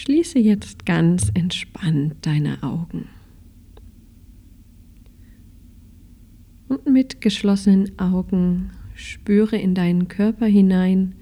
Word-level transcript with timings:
Schließe 0.00 0.38
jetzt 0.38 0.86
ganz 0.86 1.30
entspannt 1.34 2.14
deine 2.22 2.62
Augen. 2.62 3.10
Und 6.68 6.86
mit 6.86 7.20
geschlossenen 7.20 7.98
Augen 7.98 8.70
spüre 8.94 9.58
in 9.58 9.74
deinen 9.74 10.08
Körper 10.08 10.46
hinein 10.46 11.16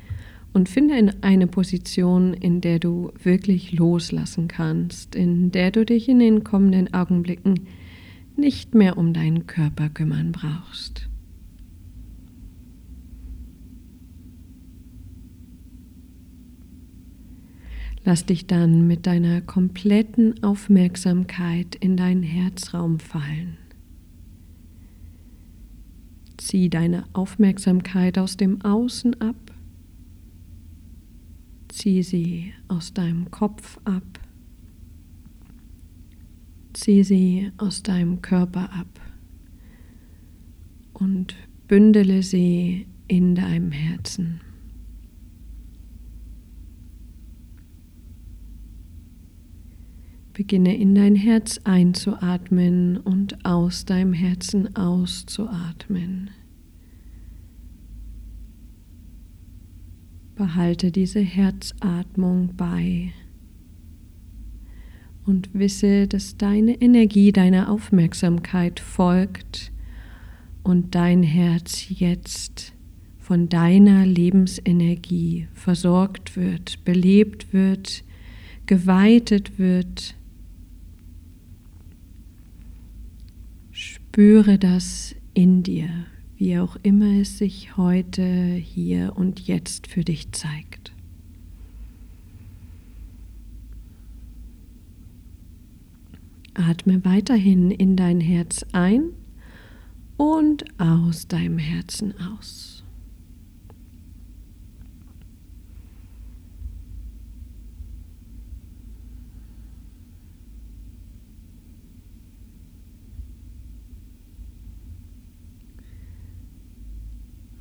und 0.53 0.69
finde 0.69 0.97
in 0.97 1.13
eine 1.25 1.49
Position, 1.49 2.35
in 2.35 2.61
der 2.61 2.79
du 2.79 3.11
wirklich 3.21 3.73
loslassen 3.73 4.47
kannst, 4.47 5.17
in 5.17 5.51
der 5.51 5.73
du 5.73 5.85
dich 5.85 6.09
in 6.09 6.21
den 6.21 6.45
kommenden 6.45 6.95
Augenblicken 6.95 7.67
nicht 8.37 8.77
mehr 8.77 8.97
um 8.97 9.13
deinen 9.13 9.49
Körper 9.49 9.89
kümmern 9.89 10.31
brauchst. 10.31 11.09
Lass 18.09 18.25
dich 18.25 18.47
dann 18.47 18.87
mit 18.87 19.07
deiner 19.07 19.43
kompletten 19.43 20.43
Aufmerksamkeit 20.43 21.75
in 21.75 21.99
deinen 21.99 22.23
Herzraum 22.23 23.01
fallen. 23.01 23.59
Zieh 26.39 26.71
deine 26.71 27.05
Aufmerksamkeit 27.13 28.17
aus 28.17 28.39
dem 28.39 28.63
Außen 28.63 29.21
ab. 29.21 29.37
Zieh 31.69 32.03
sie 32.03 32.55
aus 32.69 32.95
deinem 32.95 33.31
Kopf 33.31 33.79
ab. 33.85 34.19
Zieh 36.73 37.05
sie 37.05 37.53
aus 37.59 37.83
deinem 37.83 38.23
Körper 38.23 38.73
ab 38.73 39.01
und 40.95 41.37
bündele 41.67 42.23
sie 42.23 42.87
in 43.07 43.35
deinem 43.35 43.71
Herzen. 43.71 44.41
Beginne 50.39 50.77
in 50.77 50.95
dein 50.95 51.17
Herz 51.17 51.59
einzuatmen 51.65 52.97
und 52.97 53.45
aus 53.45 53.87
deinem 53.87 54.13
Herzen 54.13 54.77
auszuatmen. 54.77 56.31
Behalte 60.37 60.93
diese 60.93 61.19
Herzatmung 61.19 62.55
bei 62.57 63.13
und 65.27 65.53
wisse, 65.55 66.07
dass 66.07 66.37
deine 66.37 66.81
Energie 66.81 67.33
deiner 67.33 67.69
Aufmerksamkeit 67.69 68.79
folgt 68.79 69.73
und 70.63 70.95
dein 70.95 71.25
Herz 71.25 71.87
jetzt 71.89 72.75
von 73.19 73.49
deiner 73.49 74.07
Lebensenergie 74.07 75.49
versorgt 75.53 76.37
wird, 76.37 76.85
belebt 76.85 77.53
wird, 77.53 78.05
geweitet 78.67 79.59
wird 79.59 80.15
Spüre 84.19 84.59
das 84.59 85.15
in 85.33 85.63
dir, 85.63 85.89
wie 86.35 86.59
auch 86.59 86.75
immer 86.83 87.21
es 87.21 87.39
sich 87.39 87.77
heute, 87.77 88.25
hier 88.25 89.13
und 89.15 89.39
jetzt 89.47 89.87
für 89.87 90.03
dich 90.03 90.33
zeigt. 90.33 90.93
Atme 96.55 97.05
weiterhin 97.05 97.71
in 97.71 97.95
dein 97.95 98.21
Herz 98.21 98.67
ein 98.73 99.11
und 100.17 100.65
aus 100.81 101.29
deinem 101.29 101.59
Herzen 101.59 102.13
aus. 102.21 102.78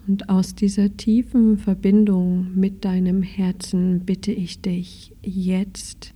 Und 0.07 0.29
aus 0.29 0.56
dieser 0.56 0.95
tiefen 0.95 1.57
Verbindung 1.57 2.56
mit 2.56 2.85
deinem 2.85 3.23
Herzen 3.23 4.06
bitte 4.06 4.31
ich 4.31 4.62
dich 4.62 5.13
jetzt 5.22 6.13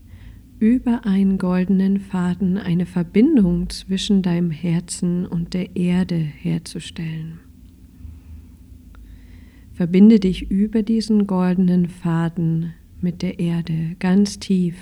über 0.59 1.05
einen 1.05 1.37
goldenen 1.37 1.99
Faden 1.99 2.57
eine 2.57 2.85
Verbindung 2.85 3.69
zwischen 3.69 4.21
deinem 4.21 4.49
Herzen 4.49 5.25
und 5.25 5.53
der 5.53 5.75
Erde 5.75 6.15
herzustellen. 6.15 7.39
Verbinde 9.73 10.19
dich 10.19 10.49
über 10.49 10.83
diesen 10.83 11.27
goldenen 11.27 11.89
Faden 11.89 12.73
mit 13.01 13.21
der 13.21 13.39
Erde 13.39 13.95
ganz 13.99 14.39
tief, 14.39 14.75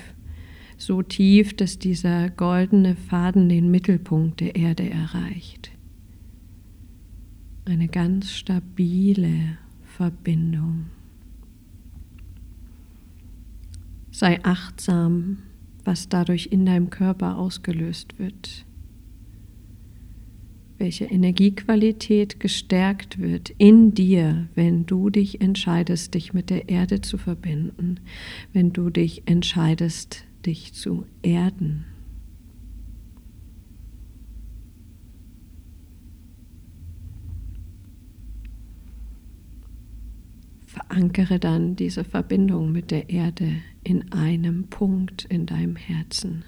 so 0.76 1.02
tief, 1.02 1.56
dass 1.56 1.80
dieser 1.80 2.30
goldene 2.30 2.94
Faden 2.94 3.48
den 3.48 3.72
Mittelpunkt 3.72 4.40
der 4.40 4.54
Erde 4.54 4.88
erreicht 4.88 5.72
eine 7.70 7.88
ganz 7.88 8.32
stabile 8.32 9.58
Verbindung. 9.84 10.86
Sei 14.10 14.44
achtsam, 14.44 15.38
was 15.84 16.08
dadurch 16.08 16.48
in 16.50 16.66
deinem 16.66 16.90
Körper 16.90 17.38
ausgelöst 17.38 18.18
wird, 18.18 18.66
welche 20.78 21.04
Energiequalität 21.04 22.40
gestärkt 22.40 23.18
wird 23.18 23.50
in 23.58 23.94
dir, 23.94 24.48
wenn 24.54 24.86
du 24.86 25.10
dich 25.10 25.40
entscheidest, 25.40 26.14
dich 26.14 26.32
mit 26.32 26.50
der 26.50 26.68
Erde 26.68 27.02
zu 27.02 27.18
verbinden, 27.18 28.00
wenn 28.52 28.72
du 28.72 28.90
dich 28.90 29.22
entscheidest, 29.26 30.24
dich 30.44 30.72
zu 30.72 31.06
erden. 31.22 31.89
Verankere 40.90 41.38
dann 41.38 41.76
diese 41.76 42.02
Verbindung 42.02 42.72
mit 42.72 42.90
der 42.90 43.10
Erde 43.10 43.48
in 43.84 44.10
einem 44.10 44.64
Punkt 44.64 45.24
in 45.24 45.46
deinem 45.46 45.76
Herzen. 45.76 46.44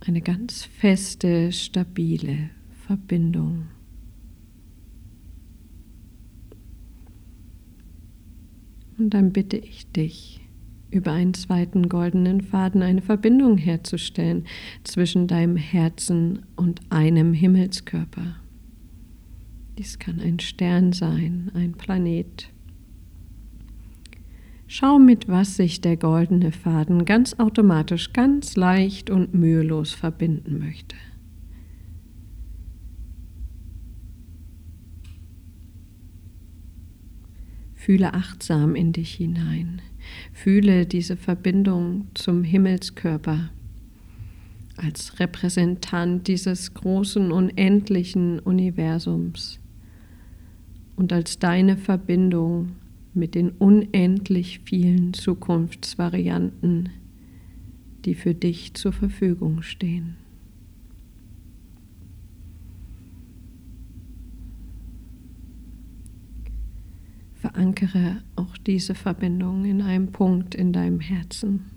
Eine 0.00 0.20
ganz 0.20 0.64
feste, 0.64 1.52
stabile 1.52 2.50
Verbindung. 2.84 3.68
Und 8.98 9.10
dann 9.14 9.32
bitte 9.32 9.56
ich 9.56 9.86
dich, 9.92 10.40
über 10.90 11.12
einen 11.12 11.34
zweiten 11.34 11.88
goldenen 11.88 12.40
Faden 12.40 12.82
eine 12.82 13.02
Verbindung 13.02 13.56
herzustellen 13.56 14.46
zwischen 14.82 15.28
deinem 15.28 15.56
Herzen 15.56 16.44
und 16.56 16.80
einem 16.90 17.34
Himmelskörper. 17.34 18.34
Dies 19.78 20.00
kann 20.00 20.18
ein 20.18 20.40
Stern 20.40 20.92
sein, 20.92 21.52
ein 21.54 21.74
Planet, 21.74 22.52
Schau, 24.74 24.98
mit 24.98 25.28
was 25.28 25.56
sich 25.56 25.82
der 25.82 25.98
goldene 25.98 26.50
Faden 26.50 27.04
ganz 27.04 27.34
automatisch, 27.38 28.14
ganz 28.14 28.56
leicht 28.56 29.10
und 29.10 29.34
mühelos 29.34 29.92
verbinden 29.92 30.58
möchte. 30.58 30.96
Fühle 37.74 38.14
achtsam 38.14 38.74
in 38.74 38.94
dich 38.94 39.12
hinein. 39.12 39.82
Fühle 40.32 40.86
diese 40.86 41.18
Verbindung 41.18 42.06
zum 42.14 42.42
Himmelskörper 42.42 43.50
als 44.78 45.20
Repräsentant 45.20 46.28
dieses 46.28 46.72
großen, 46.72 47.30
unendlichen 47.30 48.38
Universums 48.38 49.60
und 50.96 51.12
als 51.12 51.38
deine 51.38 51.76
Verbindung 51.76 52.70
mit 53.14 53.34
den 53.34 53.50
unendlich 53.50 54.60
vielen 54.64 55.12
Zukunftsvarianten, 55.12 56.90
die 58.04 58.14
für 58.14 58.34
dich 58.34 58.74
zur 58.74 58.92
Verfügung 58.92 59.62
stehen. 59.62 60.16
Verankere 67.34 68.22
auch 68.36 68.56
diese 68.56 68.94
Verbindung 68.94 69.64
in 69.64 69.82
einem 69.82 70.12
Punkt 70.12 70.54
in 70.54 70.72
deinem 70.72 71.00
Herzen. 71.00 71.71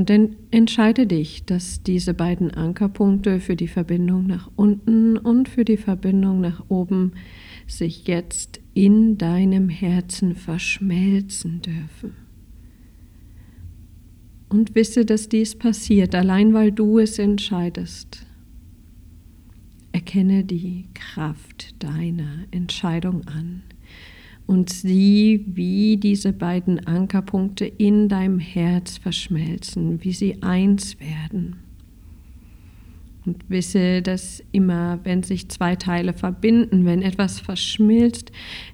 Und 0.00 0.08
dann 0.08 0.36
entscheide 0.50 1.06
dich, 1.06 1.44
dass 1.44 1.82
diese 1.82 2.14
beiden 2.14 2.50
Ankerpunkte 2.50 3.38
für 3.38 3.54
die 3.54 3.68
Verbindung 3.68 4.26
nach 4.26 4.50
unten 4.56 5.18
und 5.18 5.46
für 5.46 5.66
die 5.66 5.76
Verbindung 5.76 6.40
nach 6.40 6.64
oben 6.70 7.12
sich 7.66 8.06
jetzt 8.06 8.60
in 8.72 9.18
deinem 9.18 9.68
Herzen 9.68 10.36
verschmelzen 10.36 11.60
dürfen. 11.60 12.16
Und 14.48 14.74
wisse, 14.74 15.04
dass 15.04 15.28
dies 15.28 15.54
passiert, 15.54 16.14
allein 16.14 16.54
weil 16.54 16.72
du 16.72 16.98
es 16.98 17.18
entscheidest. 17.18 18.24
Erkenne 19.92 20.44
die 20.44 20.86
Kraft 20.94 21.74
deiner 21.84 22.46
Entscheidung 22.50 23.28
an 23.28 23.64
und 24.50 24.68
sieh, 24.68 25.44
wie 25.46 25.96
diese 25.96 26.32
beiden 26.32 26.84
Ankerpunkte 26.84 27.66
in 27.66 28.08
deinem 28.08 28.40
Herz 28.40 28.98
verschmelzen, 28.98 30.02
wie 30.02 30.12
sie 30.12 30.42
eins 30.42 30.98
werden. 30.98 31.60
Und 33.24 33.48
wisse, 33.48 34.02
dass 34.02 34.42
immer, 34.50 34.98
wenn 35.04 35.22
sich 35.22 35.48
zwei 35.50 35.76
Teile 35.76 36.14
verbinden, 36.14 36.84
wenn 36.84 37.00
etwas 37.00 37.38
verschmilzt, 37.38 38.32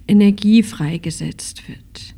Energie 0.08 0.62
freigesetzt 0.62 1.68
wird. 1.68 2.14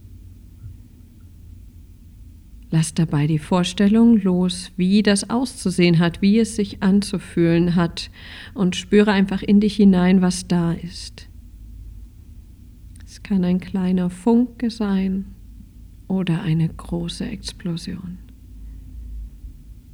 Lass 2.70 2.94
dabei 2.94 3.26
die 3.26 3.40
Vorstellung 3.40 4.22
los, 4.22 4.70
wie 4.76 5.02
das 5.02 5.30
auszusehen 5.30 5.98
hat, 5.98 6.22
wie 6.22 6.38
es 6.38 6.54
sich 6.54 6.80
anzufühlen 6.84 7.74
hat 7.74 8.12
und 8.54 8.76
spüre 8.76 9.10
einfach 9.10 9.42
in 9.42 9.58
dich 9.58 9.74
hinein, 9.74 10.22
was 10.22 10.46
da 10.46 10.74
ist. 10.74 11.27
Kann 13.28 13.44
ein 13.44 13.60
kleiner 13.60 14.08
Funke 14.08 14.70
sein 14.70 15.26
oder 16.06 16.40
eine 16.40 16.66
große 16.66 17.26
Explosion. 17.26 18.16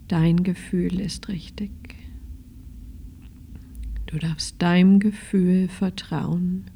Dein 0.07 0.45
Gefühl 0.45 1.01
ist 1.01 1.27
richtig. 1.27 1.73
Du 4.07 4.19
darfst 4.19 4.63
deinem 4.63 5.01
Gefühl 5.01 5.67
vertrauen 5.67 6.67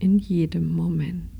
in 0.00 0.18
jedem 0.18 0.74
Moment. 0.74 1.30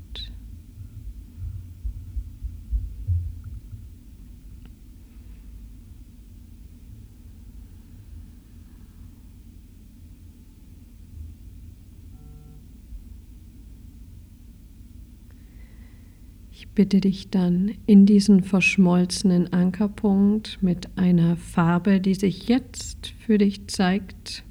Ich 16.60 16.60
bitte 16.75 17.01
dich 17.01 17.29
dann 17.29 17.71
in 17.85 18.05
diesen 18.05 18.43
verschmolzenen 18.43 19.51
Ankerpunkt 19.51 20.59
mit 20.61 20.97
einer 20.97 21.35
Farbe, 21.35 21.99
die 21.99 22.15
sich 22.15 22.47
jetzt 22.47 23.13
für 23.19 23.37
dich 23.37 23.67
zeigt, 23.67 24.43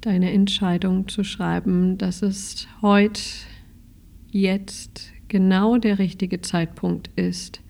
deine 0.00 0.32
Entscheidung 0.32 1.08
zu 1.08 1.24
schreiben, 1.24 1.96
dass 1.96 2.22
es 2.22 2.68
heute, 2.82 3.20
jetzt 4.30 5.12
genau 5.28 5.78
der 5.78 5.98
richtige 5.98 6.40
Zeitpunkt 6.40 7.08
ist, 7.16 7.60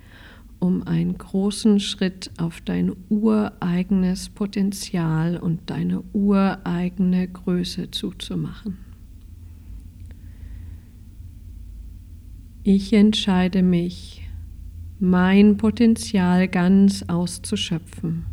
um 0.58 0.82
einen 0.86 1.16
großen 1.18 1.78
Schritt 1.78 2.30
auf 2.38 2.60
dein 2.62 2.96
ureigenes 3.10 4.30
Potenzial 4.30 5.36
und 5.36 5.68
deine 5.70 6.02
ureigene 6.14 7.28
Größe 7.28 7.90
zuzumachen. 7.90 8.93
Ich 12.66 12.94
entscheide 12.94 13.62
mich, 13.62 14.22
mein 14.98 15.58
Potenzial 15.58 16.48
ganz 16.48 17.02
auszuschöpfen. 17.02 18.24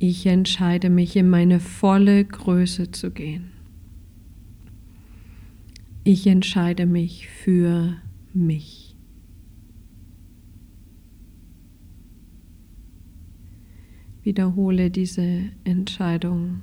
Ich 0.00 0.26
entscheide 0.26 0.90
mich, 0.90 1.14
in 1.14 1.30
meine 1.30 1.60
volle 1.60 2.24
Größe 2.24 2.90
zu 2.90 3.12
gehen. 3.12 3.52
Ich 6.02 6.26
entscheide 6.26 6.86
mich 6.86 7.28
für 7.28 7.98
mich. 8.34 8.96
Wiederhole 14.24 14.90
diese 14.90 15.38
Entscheidung 15.62 16.62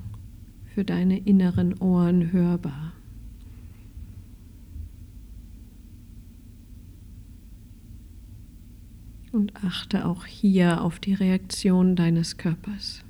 für 0.65 0.83
deine 0.83 1.17
inneren 1.17 1.77
Ohren 1.77 2.33
hörbar. 2.33 2.91
Und 9.31 9.55
achte 9.63 10.05
auch 10.05 10.25
hier 10.25 10.81
auf 10.81 10.99
die 10.99 11.13
Reaktion 11.13 11.95
deines 11.95 12.37
Körpers. 12.37 13.03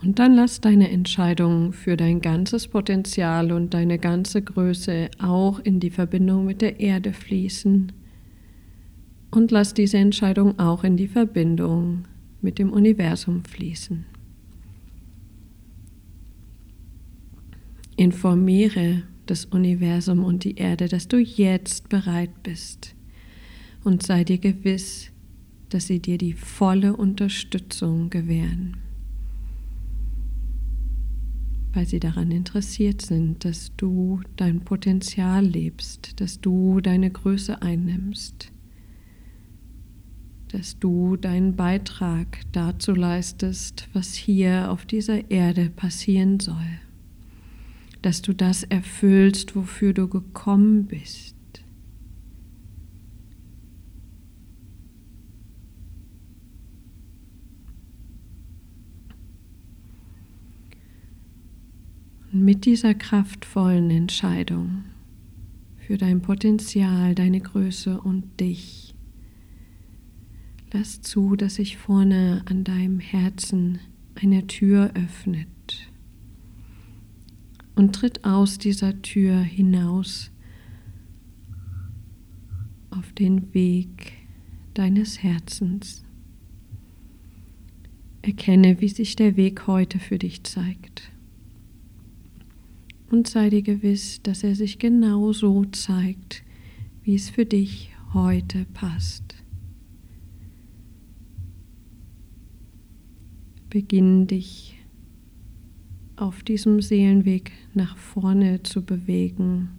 Und 0.00 0.20
dann 0.20 0.34
lass 0.34 0.60
deine 0.60 0.90
Entscheidung 0.90 1.72
für 1.72 1.96
dein 1.96 2.20
ganzes 2.20 2.68
Potenzial 2.68 3.50
und 3.50 3.74
deine 3.74 3.98
ganze 3.98 4.42
Größe 4.42 5.10
auch 5.18 5.58
in 5.58 5.80
die 5.80 5.90
Verbindung 5.90 6.44
mit 6.44 6.62
der 6.62 6.78
Erde 6.78 7.12
fließen. 7.12 7.90
Und 9.30 9.50
lass 9.50 9.74
diese 9.74 9.98
Entscheidung 9.98 10.58
auch 10.58 10.84
in 10.84 10.96
die 10.96 11.08
Verbindung 11.08 12.04
mit 12.40 12.60
dem 12.60 12.72
Universum 12.72 13.44
fließen. 13.44 14.06
Informiere 17.96 19.02
das 19.30 19.44
Universum 19.44 20.24
und 20.24 20.44
die 20.44 20.56
Erde, 20.56 20.88
dass 20.88 21.08
du 21.08 21.18
jetzt 21.18 21.88
bereit 21.88 22.42
bist. 22.42 22.94
Und 23.84 24.02
sei 24.02 24.24
dir 24.24 24.38
gewiss, 24.38 25.10
dass 25.68 25.86
sie 25.86 26.00
dir 26.00 26.18
die 26.18 26.32
volle 26.32 26.96
Unterstützung 26.96 28.10
gewähren, 28.10 28.78
weil 31.72 31.86
sie 31.86 32.00
daran 32.00 32.30
interessiert 32.30 33.02
sind, 33.02 33.44
dass 33.44 33.72
du 33.76 34.20
dein 34.36 34.60
Potenzial 34.60 35.44
lebst, 35.44 36.20
dass 36.20 36.40
du 36.40 36.80
deine 36.80 37.10
Größe 37.10 37.60
einnimmst, 37.62 38.50
dass 40.48 40.78
du 40.78 41.16
deinen 41.16 41.54
Beitrag 41.54 42.40
dazu 42.52 42.92
leistest, 42.92 43.88
was 43.92 44.14
hier 44.14 44.70
auf 44.72 44.86
dieser 44.86 45.30
Erde 45.30 45.68
passieren 45.68 46.40
soll 46.40 46.80
dass 48.02 48.22
du 48.22 48.32
das 48.32 48.62
erfüllst, 48.62 49.56
wofür 49.56 49.92
du 49.92 50.08
gekommen 50.08 50.86
bist. 50.86 51.34
Und 62.32 62.44
mit 62.44 62.66
dieser 62.66 62.94
kraftvollen 62.94 63.90
Entscheidung 63.90 64.84
für 65.78 65.96
dein 65.96 66.20
Potenzial, 66.20 67.14
deine 67.14 67.40
Größe 67.40 68.00
und 68.00 68.38
dich, 68.38 68.94
lass 70.72 71.00
zu, 71.00 71.34
dass 71.36 71.54
sich 71.54 71.78
vorne 71.78 72.42
an 72.44 72.64
deinem 72.64 73.00
Herzen 73.00 73.78
eine 74.14 74.46
Tür 74.46 74.92
öffnet 74.94 75.87
und 77.78 77.94
tritt 77.94 78.24
aus 78.24 78.58
dieser 78.58 79.02
Tür 79.02 79.38
hinaus 79.38 80.32
auf 82.90 83.12
den 83.12 83.54
Weg 83.54 84.14
deines 84.74 85.22
Herzens. 85.22 86.04
Erkenne, 88.20 88.80
wie 88.80 88.88
sich 88.88 89.14
der 89.14 89.36
Weg 89.36 89.68
heute 89.68 90.00
für 90.00 90.18
dich 90.18 90.42
zeigt. 90.42 91.12
Und 93.10 93.28
sei 93.28 93.48
dir 93.48 93.62
gewiss, 93.62 94.22
dass 94.22 94.42
er 94.42 94.56
sich 94.56 94.80
genau 94.80 95.32
so 95.32 95.64
zeigt, 95.66 96.42
wie 97.04 97.14
es 97.14 97.30
für 97.30 97.46
dich 97.46 97.92
heute 98.12 98.66
passt. 98.74 99.36
Beginn 103.70 104.26
dich 104.26 104.77
auf 106.20 106.42
diesem 106.42 106.80
Seelenweg 106.80 107.52
nach 107.74 107.96
vorne 107.96 108.62
zu 108.62 108.82
bewegen, 108.84 109.70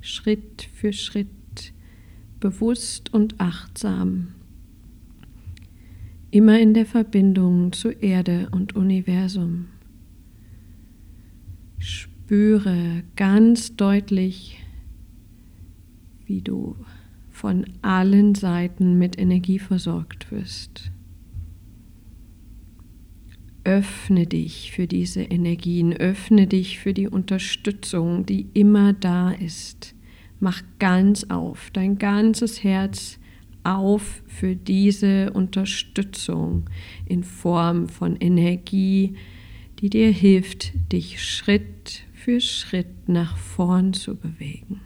Schritt 0.00 0.68
für 0.72 0.92
Schritt, 0.92 1.28
bewusst 2.38 3.12
und 3.12 3.40
achtsam, 3.40 4.28
immer 6.30 6.58
in 6.58 6.74
der 6.74 6.86
Verbindung 6.86 7.72
zu 7.72 7.90
Erde 7.90 8.48
und 8.52 8.74
Universum. 8.74 9.66
Spüre 11.78 13.02
ganz 13.16 13.76
deutlich, 13.76 14.62
wie 16.26 16.40
du 16.40 16.76
von 17.30 17.64
allen 17.82 18.34
Seiten 18.34 18.98
mit 18.98 19.18
Energie 19.18 19.58
versorgt 19.58 20.30
wirst. 20.30 20.92
Öffne 23.70 24.26
dich 24.26 24.72
für 24.72 24.88
diese 24.88 25.22
Energien, 25.22 25.92
öffne 25.92 26.48
dich 26.48 26.80
für 26.80 26.92
die 26.92 27.06
Unterstützung, 27.06 28.26
die 28.26 28.48
immer 28.52 28.94
da 28.94 29.30
ist. 29.30 29.94
Mach 30.40 30.60
ganz 30.80 31.22
auf, 31.30 31.70
dein 31.72 31.96
ganzes 31.96 32.64
Herz 32.64 33.20
auf 33.62 34.24
für 34.26 34.56
diese 34.56 35.32
Unterstützung 35.34 36.68
in 37.06 37.22
Form 37.22 37.88
von 37.88 38.16
Energie, 38.16 39.14
die 39.78 39.88
dir 39.88 40.10
hilft, 40.10 40.72
dich 40.90 41.24
Schritt 41.24 42.02
für 42.12 42.40
Schritt 42.40 43.08
nach 43.08 43.36
vorn 43.36 43.92
zu 43.92 44.16
bewegen. 44.16 44.80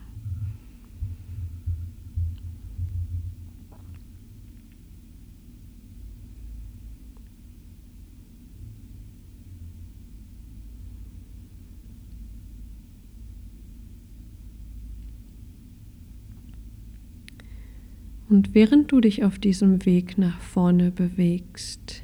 Und 18.35 18.53
während 18.53 18.91
du 18.91 19.00
dich 19.00 19.23
auf 19.23 19.38
diesem 19.38 19.87
Weg 19.87 20.19
nach 20.19 20.41
vorne 20.41 20.91
bewegst, 20.91 22.03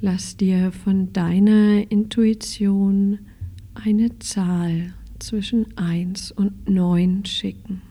lass 0.00 0.36
dir 0.36 0.72
von 0.72 1.12
deiner 1.12 1.88
Intuition 1.92 3.20
eine 3.74 4.18
Zahl 4.18 4.94
zwischen 5.20 5.78
1 5.78 6.32
und 6.32 6.68
9 6.68 7.24
schicken. 7.24 7.82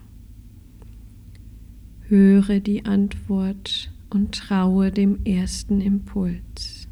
Höre 2.02 2.60
die 2.60 2.84
Antwort 2.84 3.94
und 4.10 4.36
traue 4.36 4.92
dem 4.92 5.24
ersten 5.24 5.80
Impuls, 5.80 6.90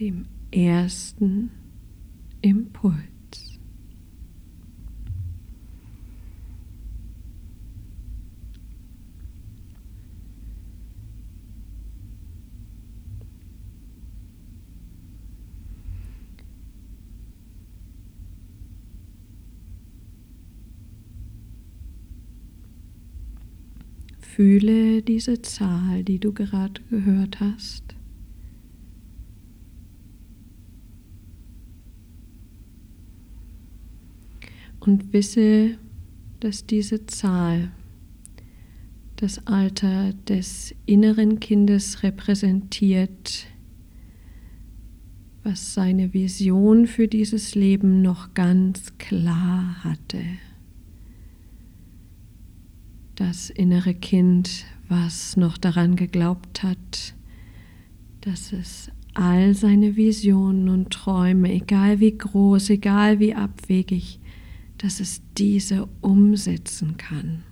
dem 0.00 0.24
ersten 0.50 1.52
Impuls. 2.40 3.11
Fühle 24.42 25.02
diese 25.02 25.40
Zahl, 25.40 26.02
die 26.02 26.18
du 26.18 26.32
gerade 26.32 26.82
gehört 26.90 27.38
hast. 27.38 27.94
Und 34.80 35.12
wisse, 35.12 35.78
dass 36.40 36.66
diese 36.66 37.06
Zahl 37.06 37.70
das 39.14 39.46
Alter 39.46 40.12
des 40.12 40.74
inneren 40.86 41.38
Kindes 41.38 42.02
repräsentiert, 42.02 43.46
was 45.44 45.72
seine 45.72 46.12
Vision 46.12 46.88
für 46.88 47.06
dieses 47.06 47.54
Leben 47.54 48.02
noch 48.02 48.34
ganz 48.34 48.98
klar 48.98 49.84
hatte 49.84 50.18
das 53.22 53.50
innere 53.50 53.94
Kind, 53.94 54.64
was 54.88 55.36
noch 55.36 55.56
daran 55.56 55.94
geglaubt 55.94 56.64
hat, 56.64 57.14
dass 58.22 58.52
es 58.52 58.90
all 59.14 59.54
seine 59.54 59.94
Visionen 59.94 60.68
und 60.68 60.90
Träume, 60.90 61.52
egal 61.52 62.00
wie 62.00 62.18
groß, 62.18 62.70
egal 62.70 63.20
wie 63.20 63.32
abwegig, 63.32 64.18
dass 64.78 64.98
es 64.98 65.22
diese 65.38 65.88
umsetzen 66.00 66.96
kann. 66.96 67.44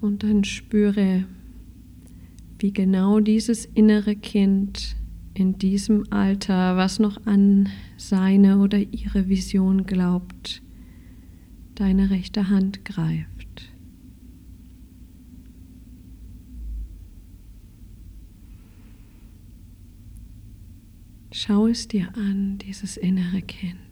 Und 0.00 0.22
dann 0.22 0.44
spüre, 0.44 1.26
wie 2.62 2.72
genau 2.72 3.18
dieses 3.18 3.64
innere 3.64 4.14
Kind 4.14 4.96
in 5.34 5.58
diesem 5.58 6.04
Alter, 6.12 6.76
was 6.76 7.00
noch 7.00 7.26
an 7.26 7.68
seine 7.96 8.58
oder 8.58 8.78
ihre 8.78 9.28
Vision 9.28 9.84
glaubt, 9.84 10.62
deine 11.74 12.10
rechte 12.10 12.48
Hand 12.48 12.84
greift. 12.84 13.72
Schau 21.32 21.66
es 21.66 21.88
dir 21.88 22.14
an, 22.14 22.58
dieses 22.58 22.96
innere 22.96 23.42
Kind. 23.42 23.91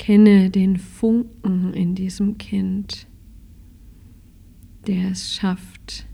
Erkenne 0.00 0.48
den 0.48 0.78
Funken 0.78 1.74
in 1.74 1.94
diesem 1.94 2.38
Kind, 2.38 3.06
der 4.86 5.10
es 5.10 5.34
schafft, 5.34 6.06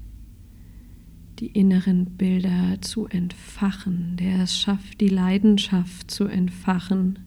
die 1.38 1.46
inneren 1.46 2.16
Bilder 2.16 2.80
zu 2.80 3.06
entfachen, 3.06 4.16
der 4.16 4.42
es 4.42 4.58
schafft, 4.58 5.00
die 5.00 5.08
Leidenschaft 5.08 6.10
zu 6.10 6.24
entfachen, 6.24 7.20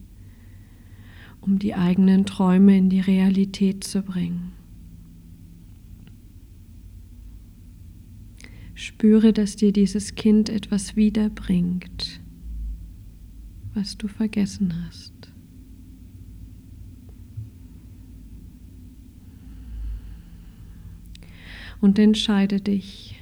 um 1.40 1.58
die 1.58 1.74
eigenen 1.74 2.26
Träume 2.26 2.76
in 2.76 2.90
die 2.90 3.00
Realität 3.00 3.82
zu 3.82 4.02
bringen. 4.02 4.52
Spüre, 8.74 9.32
dass 9.32 9.56
dir 9.56 9.72
dieses 9.72 10.14
Kind 10.14 10.50
etwas 10.50 10.94
wiederbringt, 10.94 12.20
was 13.72 13.96
du 13.96 14.08
vergessen 14.08 14.74
hast. 14.84 15.19
Und 21.80 21.98
entscheide 21.98 22.60
dich, 22.60 23.16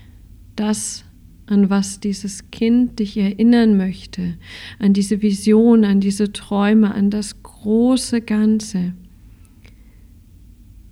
das, 0.57 1.05
an 1.47 1.71
was 1.71 2.00
dieses 2.00 2.50
Kind 2.50 2.99
dich 2.99 3.17
erinnern 3.17 3.77
möchte, 3.77 4.35
an 4.79 4.93
diese 4.93 5.23
Vision, 5.23 5.85
an 5.85 6.00
diese 6.00 6.33
Träume, 6.33 6.95
an 6.95 7.11
das 7.11 7.43
große 7.43 8.21
Ganze, 8.21 8.93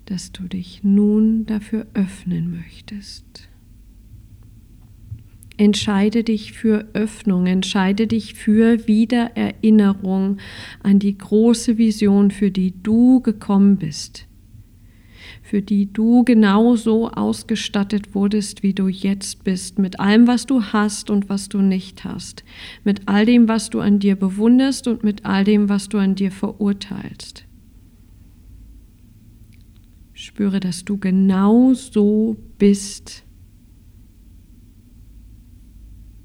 dass 0.06 0.32
du 0.32 0.44
dich 0.44 0.82
nun 0.82 1.46
dafür 1.46 1.86
öffnen 1.94 2.50
möchtest. 2.50 3.48
Entscheide 5.58 6.22
dich 6.22 6.52
für 6.52 6.86
Öffnung, 6.92 7.46
entscheide 7.46 8.06
dich 8.06 8.34
für 8.34 8.86
Wiedererinnerung 8.86 10.36
an 10.82 10.98
die 10.98 11.16
große 11.16 11.78
Vision, 11.78 12.30
für 12.30 12.50
die 12.50 12.74
du 12.82 13.20
gekommen 13.20 13.78
bist 13.78 14.25
für 15.46 15.62
die 15.62 15.92
du 15.92 16.24
genauso 16.24 17.08
ausgestattet 17.08 18.16
wurdest, 18.16 18.64
wie 18.64 18.74
du 18.74 18.88
jetzt 18.88 19.44
bist, 19.44 19.78
mit 19.78 20.00
allem, 20.00 20.26
was 20.26 20.44
du 20.44 20.60
hast 20.60 21.08
und 21.08 21.28
was 21.28 21.48
du 21.48 21.58
nicht 21.62 22.02
hast, 22.02 22.42
mit 22.82 23.02
all 23.06 23.24
dem, 23.24 23.46
was 23.46 23.70
du 23.70 23.78
an 23.78 24.00
dir 24.00 24.16
bewunderst 24.16 24.88
und 24.88 25.04
mit 25.04 25.24
all 25.24 25.44
dem, 25.44 25.68
was 25.68 25.88
du 25.88 25.98
an 25.98 26.16
dir 26.16 26.32
verurteilst. 26.32 27.44
Spüre, 30.14 30.58
dass 30.58 30.84
du 30.84 30.98
genau 30.98 31.74
so 31.74 32.36
bist, 32.58 33.22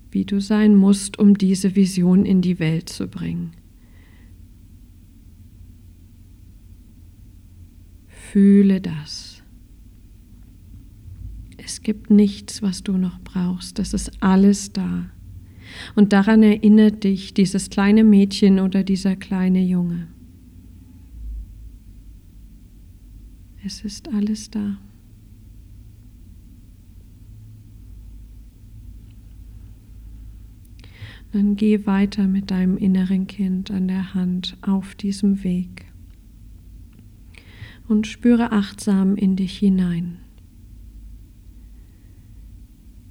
wie 0.09 0.25
du 0.25 0.41
sein 0.41 0.75
musst, 0.75 1.19
um 1.19 1.37
diese 1.37 1.75
Vision 1.75 2.25
in 2.25 2.41
die 2.41 2.57
Welt 2.57 2.89
zu 2.89 3.07
bringen. 3.07 3.51
Fühle 8.31 8.79
das. 8.79 9.43
Es 11.57 11.81
gibt 11.81 12.09
nichts, 12.09 12.61
was 12.61 12.81
du 12.81 12.93
noch 12.93 13.19
brauchst. 13.19 13.77
Das 13.77 13.93
ist 13.93 14.23
alles 14.23 14.71
da. 14.71 15.09
Und 15.95 16.13
daran 16.13 16.41
erinnert 16.41 17.03
dich 17.03 17.33
dieses 17.33 17.69
kleine 17.69 18.05
Mädchen 18.05 18.61
oder 18.61 18.85
dieser 18.85 19.17
kleine 19.17 19.61
Junge. 19.61 20.07
Es 23.65 23.83
ist 23.83 24.07
alles 24.07 24.49
da. 24.49 24.77
Dann 31.33 31.57
geh 31.57 31.85
weiter 31.85 32.27
mit 32.27 32.49
deinem 32.49 32.77
inneren 32.77 33.27
Kind 33.27 33.71
an 33.71 33.89
der 33.89 34.13
Hand 34.13 34.55
auf 34.61 34.95
diesem 34.95 35.43
Weg 35.43 35.90
und 37.87 38.07
spüre 38.07 38.51
achtsam 38.51 39.15
in 39.15 39.35
dich 39.35 39.57
hinein. 39.57 40.17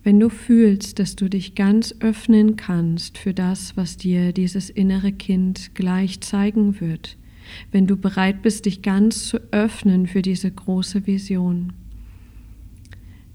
Wenn 0.02 0.18
du 0.18 0.30
fühlst, 0.30 0.98
dass 0.98 1.14
du 1.14 1.28
dich 1.28 1.54
ganz 1.54 1.94
öffnen 2.00 2.56
kannst 2.56 3.18
für 3.18 3.34
das, 3.34 3.76
was 3.76 3.98
dir 3.98 4.32
dieses 4.32 4.70
innere 4.70 5.12
Kind 5.12 5.74
gleich 5.74 6.20
zeigen 6.22 6.80
wird, 6.80 7.18
wenn 7.70 7.86
du 7.86 7.96
bereit 7.96 8.42
bist, 8.42 8.64
dich 8.66 8.80
ganz 8.80 9.28
zu 9.28 9.38
öffnen 9.52 10.06
für 10.06 10.22
diese 10.22 10.50
große 10.50 11.06
Vision, 11.06 11.74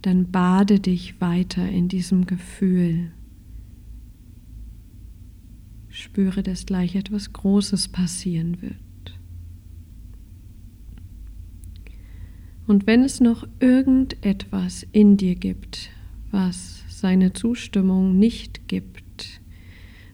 dann 0.01 0.32
bade 0.32 0.80
dich 0.80 1.20
weiter 1.22 1.68
in 1.68 1.88
diesem 1.88 2.25
Gefühl. 2.25 3.12
Spüre, 5.89 6.44
dass 6.44 6.65
gleich 6.65 6.96
etwas 6.96 7.32
Großes 7.32 7.88
passieren 7.89 8.62
wird. 8.62 8.85
Und 12.67 12.88
wenn 12.88 13.03
es 13.03 13.22
noch 13.22 13.48
irgendetwas 13.60 14.86
in 14.91 15.17
dir 15.17 15.36
gibt, 15.36 15.91
was 16.31 16.84
seine 16.89 17.34
Zustimmung 17.34 18.17
nicht 18.17 18.67
gibt, 18.67 19.41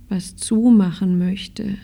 was 0.09 0.35
zumachen 0.35 1.17
möchte, 1.17 1.77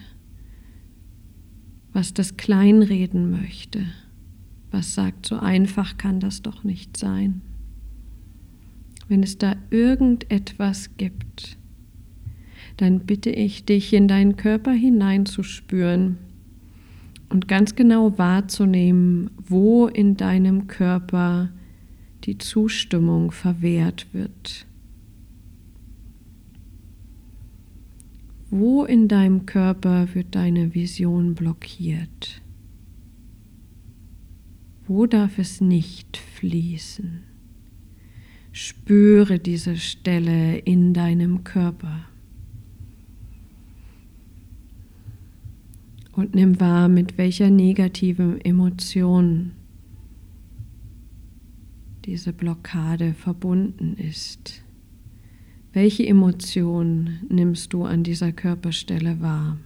was 1.94 2.14
das 2.14 2.36
kleinreden 2.36 3.32
möchte, 3.32 3.86
was 4.70 4.94
sagt, 4.94 5.26
so 5.26 5.38
einfach 5.38 5.98
kann 5.98 6.20
das 6.20 6.42
doch 6.42 6.64
nicht 6.64 6.98
sein. 6.98 7.42
Wenn 9.08 9.24
es 9.24 9.38
da 9.38 9.56
irgendetwas 9.70 10.98
gibt, 10.98 11.58
dann 12.76 13.00
bitte 13.00 13.30
ich 13.30 13.64
dich, 13.64 13.94
in 13.94 14.08
deinen 14.08 14.36
Körper 14.36 14.74
hineinzuspüren 14.74 16.18
und 17.30 17.48
ganz 17.48 17.76
genau 17.76 18.18
wahrzunehmen, 18.18 19.32
wo 19.38 19.88
in 19.88 20.16
deinem 20.16 20.68
Körper 20.68 21.50
die 22.24 22.38
Zustimmung 22.38 23.32
verwehrt 23.32 24.08
wird. 24.14 24.66
Wo 28.50 28.86
in 28.86 29.08
deinem 29.08 29.46
Körper 29.46 30.08
wird 30.14 30.36
deine 30.36 30.74
Vision 30.74 31.36
blockiert? 31.36 32.42
Wo 34.88 35.06
darf 35.06 35.38
es 35.38 35.60
nicht 35.60 36.16
fließen? 36.16 37.24
Spüre 38.54 39.38
diese 39.38 39.76
Stelle 39.76 40.58
in 40.60 40.94
deinem 40.94 41.44
Körper. 41.44 42.06
Und 46.18 46.34
nimm 46.34 46.60
wahr, 46.60 46.90
mit 46.90 47.20
welcher 47.20 47.52
negativen 47.52 48.42
Emotion 48.42 49.52
diese 52.06 52.34
Blockade 52.34 53.14
verbunden 53.14 53.94
ist. 53.94 54.64
Welche 55.74 56.08
Emotion 56.08 57.20
nimmst 57.30 57.72
du 57.72 57.84
an 57.84 58.04
dieser 58.04 58.32
Körperstelle 58.32 59.22
wahr? 59.22 59.58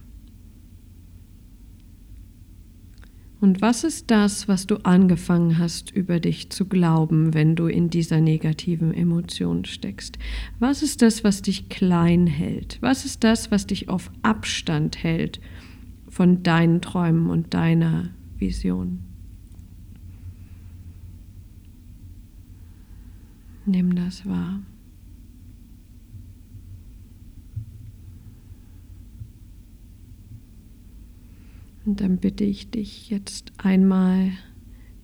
Und 3.40 3.62
was 3.62 3.82
ist 3.82 4.10
das, 4.10 4.46
was 4.46 4.66
du 4.66 4.76
angefangen 4.84 5.56
hast 5.56 5.90
über 5.90 6.20
dich 6.20 6.50
zu 6.50 6.66
glauben, 6.66 7.32
wenn 7.32 7.56
du 7.56 7.66
in 7.66 7.88
dieser 7.88 8.20
negativen 8.20 8.92
Emotion 8.92 9.64
steckst? 9.64 10.18
Was 10.58 10.82
ist 10.82 11.00
das, 11.00 11.24
was 11.24 11.40
dich 11.40 11.70
klein 11.70 12.26
hält? 12.26 12.76
Was 12.82 13.06
ist 13.06 13.24
das, 13.24 13.50
was 13.50 13.66
dich 13.66 13.88
auf 13.88 14.12
Abstand 14.20 15.02
hält 15.02 15.40
von 16.12 16.42
deinen 16.42 16.82
Träumen 16.82 17.30
und 17.30 17.54
deiner 17.54 18.10
Vision? 18.36 18.98
Nimm 23.64 23.94
das 23.94 24.26
wahr. 24.26 24.60
Und 31.86 32.02
dann 32.02 32.18
bitte 32.18 32.44
ich 32.44 32.70
dich 32.70 33.08
jetzt 33.08 33.50
einmal 33.56 34.32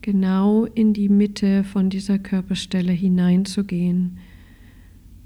genau 0.03 0.67
in 0.67 0.93
die 0.93 1.09
Mitte 1.09 1.65
von 1.65 1.89
dieser 1.89 2.19
Körperstelle 2.19 2.93
hineinzugehen 2.93 4.19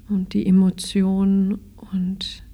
und 0.07 0.33
die 0.33 0.45
Emotionen 0.45 1.59
und 1.75 2.45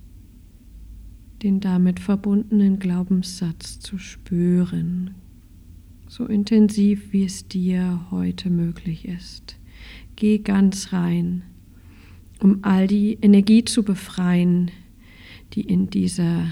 den 1.44 1.60
damit 1.60 2.00
verbundenen 2.00 2.80
Glaubenssatz 2.80 3.80
zu 3.80 3.98
spüren, 3.98 5.12
so 6.08 6.26
intensiv 6.26 7.14
wie 7.14 7.24
es 7.24 7.48
dir 7.48 8.08
heute 8.12 8.50
möglich 8.50 9.06
ist. 9.06 9.58
Geh 10.16 10.40
ganz 10.40 10.92
rein, 10.92 11.44
um 12.42 12.60
all 12.64 12.88
die 12.88 13.18
Energie 13.22 13.64
zu 13.64 13.84
befreien, 13.84 14.72
die 15.54 15.62
in 15.62 15.90
dieser 15.90 16.48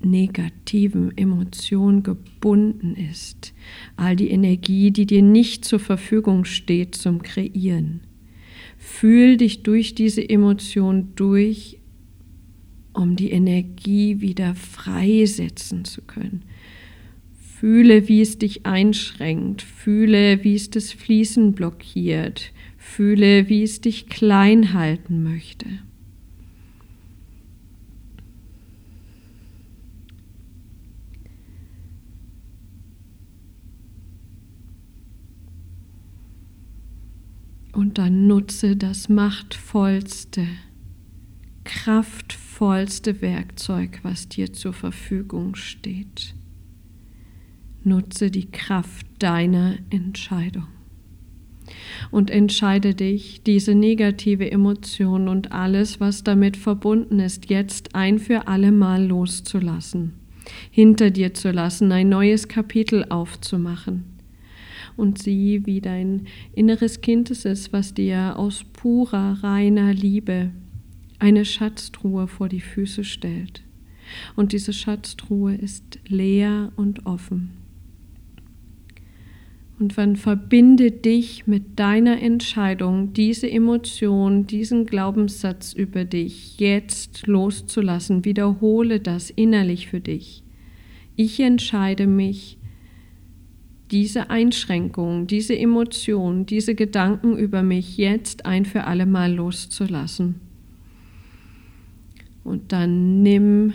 negativen 0.00 1.16
Emotion 1.16 2.02
gebunden 2.02 2.94
ist, 2.94 3.54
all 3.96 4.16
die 4.16 4.30
Energie, 4.30 4.90
die 4.90 5.06
dir 5.06 5.22
nicht 5.22 5.64
zur 5.64 5.80
Verfügung 5.80 6.44
steht 6.44 6.94
zum 6.94 7.22
Kreieren. 7.22 8.00
Fühl 8.76 9.36
dich 9.36 9.64
durch 9.64 9.94
diese 9.94 10.28
Emotion 10.28 11.08
durch, 11.16 11.77
um 12.98 13.16
die 13.16 13.30
Energie 13.30 14.20
wieder 14.20 14.54
freisetzen 14.54 15.84
zu 15.84 16.02
können. 16.02 16.42
Fühle, 17.58 18.08
wie 18.08 18.20
es 18.20 18.38
dich 18.38 18.66
einschränkt. 18.66 19.62
Fühle, 19.62 20.44
wie 20.44 20.54
es 20.54 20.70
das 20.70 20.92
Fließen 20.92 21.52
blockiert. 21.52 22.52
Fühle, 22.76 23.48
wie 23.48 23.62
es 23.62 23.80
dich 23.80 24.08
klein 24.08 24.74
halten 24.74 25.22
möchte. 25.22 25.66
Und 37.72 37.98
dann 37.98 38.26
nutze 38.26 38.76
das 38.76 39.08
machtvollste, 39.08 40.46
kraftvollste 41.62 42.47
Werkzeug, 42.60 44.00
was 44.02 44.28
dir 44.28 44.52
zur 44.52 44.72
Verfügung 44.72 45.54
steht. 45.54 46.34
Nutze 47.84 48.30
die 48.30 48.50
Kraft 48.50 49.06
deiner 49.18 49.76
Entscheidung. 49.90 50.66
Und 52.10 52.30
entscheide 52.30 52.94
dich, 52.94 53.42
diese 53.42 53.74
negative 53.74 54.50
Emotion 54.50 55.28
und 55.28 55.52
alles, 55.52 56.00
was 56.00 56.24
damit 56.24 56.56
verbunden 56.56 57.20
ist, 57.20 57.50
jetzt 57.50 57.94
ein 57.94 58.18
für 58.18 58.48
alle 58.48 58.72
Mal 58.72 59.06
loszulassen, 59.06 60.14
hinter 60.70 61.10
dir 61.10 61.34
zu 61.34 61.50
lassen, 61.50 61.92
ein 61.92 62.08
neues 62.08 62.48
Kapitel 62.48 63.04
aufzumachen 63.10 64.04
und 64.96 65.22
sieh, 65.22 65.64
wie 65.64 65.80
dein 65.80 66.26
inneres 66.54 67.00
Kind 67.00 67.30
es 67.30 67.44
ist, 67.44 67.72
was 67.72 67.94
dir 67.94 68.36
aus 68.36 68.64
purer, 68.64 69.38
reiner 69.42 69.94
Liebe 69.94 70.50
eine 71.18 71.44
Schatztruhe 71.44 72.28
vor 72.28 72.48
die 72.48 72.60
Füße 72.60 73.04
stellt. 73.04 73.62
Und 74.36 74.52
diese 74.52 74.72
Schatztruhe 74.72 75.54
ist 75.54 75.98
leer 76.06 76.72
und 76.76 77.06
offen. 77.06 77.50
Und 79.78 79.96
dann 79.96 80.16
verbinde 80.16 80.90
dich 80.90 81.46
mit 81.46 81.78
deiner 81.78 82.20
Entscheidung, 82.20 83.12
diese 83.12 83.48
Emotion, 83.48 84.46
diesen 84.46 84.86
Glaubenssatz 84.86 85.72
über 85.72 86.04
dich 86.04 86.58
jetzt 86.58 87.28
loszulassen. 87.28 88.24
Wiederhole 88.24 88.98
das 88.98 89.30
innerlich 89.30 89.86
für 89.86 90.00
dich. 90.00 90.42
Ich 91.14 91.38
entscheide 91.38 92.08
mich, 92.08 92.58
diese 93.92 94.30
Einschränkung, 94.30 95.26
diese 95.26 95.56
Emotion, 95.56 96.44
diese 96.44 96.74
Gedanken 96.74 97.38
über 97.38 97.62
mich 97.62 97.96
jetzt 97.96 98.46
ein 98.46 98.64
für 98.64 98.84
alle 98.84 99.06
Mal 99.06 99.32
loszulassen. 99.32 100.47
Und 102.48 102.72
dann 102.72 103.22
nimm 103.22 103.74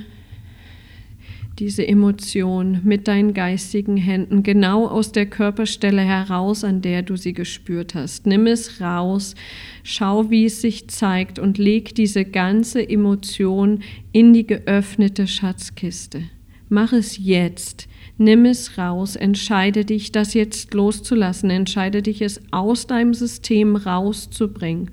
diese 1.59 1.87
Emotion 1.87 2.81
mit 2.83 3.07
deinen 3.07 3.35
geistigen 3.35 3.95
Händen 3.95 4.41
genau 4.41 4.87
aus 4.87 5.11
der 5.11 5.27
Körperstelle 5.27 6.01
heraus, 6.01 6.63
an 6.63 6.81
der 6.81 7.03
du 7.03 7.15
sie 7.15 7.33
gespürt 7.33 7.93
hast. 7.93 8.25
Nimm 8.25 8.47
es 8.47 8.81
raus, 8.81 9.35
schau, 9.83 10.31
wie 10.31 10.45
es 10.45 10.61
sich 10.61 10.89
zeigt 10.89 11.37
und 11.37 11.59
leg 11.59 11.93
diese 11.93 12.25
ganze 12.25 12.87
Emotion 12.87 13.83
in 14.11 14.33
die 14.33 14.47
geöffnete 14.47 15.27
Schatzkiste. 15.27 16.23
Mach 16.69 16.91
es 16.91 17.19
jetzt 17.19 17.87
Nimm 18.17 18.45
es 18.45 18.77
raus, 18.77 19.15
entscheide 19.15 19.85
dich, 19.85 20.11
das 20.11 20.35
jetzt 20.35 20.73
loszulassen, 20.75 21.49
entscheide 21.49 22.03
dich, 22.03 22.21
es 22.21 22.39
aus 22.51 22.85
deinem 22.85 23.15
System 23.15 23.75
rauszubringen. 23.75 24.91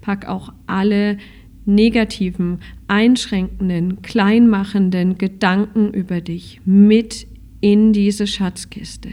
Pack 0.00 0.26
auch 0.26 0.52
alle 0.66 1.18
negativen, 1.66 2.60
einschränkenden, 2.86 4.00
kleinmachenden 4.02 5.18
Gedanken 5.18 5.92
über 5.92 6.20
dich 6.20 6.60
mit 6.64 7.26
in 7.60 7.92
diese 7.92 8.26
Schatzkiste. 8.26 9.10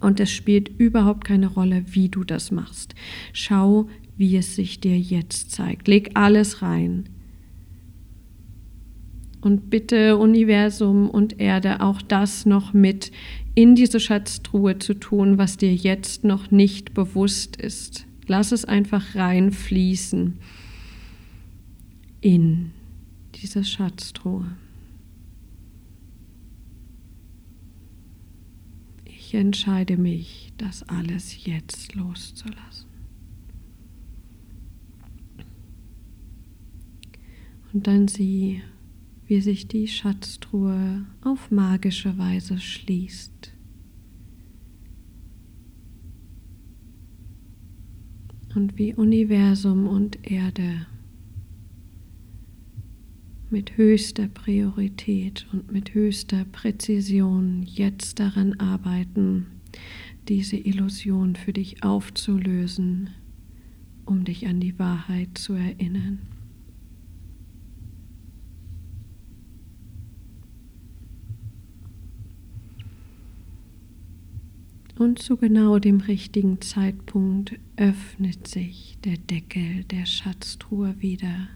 Und 0.00 0.18
es 0.18 0.32
spielt 0.32 0.70
überhaupt 0.78 1.24
keine 1.24 1.46
Rolle, 1.46 1.84
wie 1.90 2.08
du 2.08 2.24
das 2.24 2.50
machst. 2.50 2.94
Schau, 3.34 3.88
wie 4.16 4.36
es 4.36 4.56
sich 4.56 4.80
dir 4.80 4.98
jetzt 4.98 5.50
zeigt. 5.50 5.88
Leg 5.88 6.12
alles 6.14 6.62
rein. 6.62 7.04
Und 9.42 9.68
bitte 9.68 10.16
Universum 10.16 11.08
und 11.08 11.38
Erde 11.38 11.80
auch 11.80 12.00
das 12.02 12.46
noch 12.46 12.72
mit 12.72 13.12
in 13.54 13.74
diese 13.74 14.00
Schatztruhe 14.00 14.78
zu 14.78 14.94
tun, 14.94 15.36
was 15.36 15.58
dir 15.58 15.74
jetzt 15.74 16.24
noch 16.24 16.50
nicht 16.50 16.94
bewusst 16.94 17.56
ist. 17.56 18.06
Lass 18.26 18.52
es 18.52 18.64
einfach 18.64 19.14
reinfließen 19.14 20.38
in 22.20 22.72
diese 23.34 23.64
Schatztruhe. 23.64 24.56
Ich 29.04 29.34
entscheide 29.34 29.96
mich, 29.96 30.52
das 30.58 30.82
alles 30.88 31.44
jetzt 31.46 31.94
loszulassen. 31.94 32.90
Und 37.72 37.86
dann 37.86 38.08
sieh, 38.08 38.62
wie 39.26 39.40
sich 39.40 39.68
die 39.68 39.86
Schatztruhe 39.86 41.06
auf 41.22 41.52
magische 41.52 42.18
Weise 42.18 42.58
schließt. 42.58 43.52
Und 48.56 48.76
wie 48.76 48.94
Universum 48.94 49.86
und 49.86 50.28
Erde 50.28 50.88
mit 53.50 53.76
höchster 53.76 54.28
Priorität 54.28 55.46
und 55.52 55.72
mit 55.72 55.94
höchster 55.94 56.44
Präzision 56.44 57.62
jetzt 57.64 58.20
daran 58.20 58.54
arbeiten, 58.60 59.46
diese 60.28 60.56
Illusion 60.56 61.34
für 61.34 61.52
dich 61.52 61.82
aufzulösen, 61.82 63.10
um 64.06 64.24
dich 64.24 64.46
an 64.46 64.60
die 64.60 64.78
Wahrheit 64.78 65.36
zu 65.36 65.54
erinnern. 65.54 66.20
Und 74.96 75.18
zu 75.18 75.38
genau 75.38 75.78
dem 75.78 76.00
richtigen 76.00 76.60
Zeitpunkt 76.60 77.58
öffnet 77.76 78.46
sich 78.46 78.98
der 79.02 79.16
Deckel 79.16 79.84
der 79.84 80.04
Schatztruhe 80.04 80.94
wieder. 81.00 81.48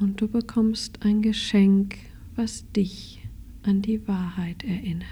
Und 0.00 0.20
du 0.20 0.28
bekommst 0.28 1.04
ein 1.04 1.22
Geschenk, 1.22 1.96
was 2.34 2.70
dich 2.72 3.22
an 3.62 3.82
die 3.82 4.06
Wahrheit 4.08 4.64
erinnert. 4.64 5.06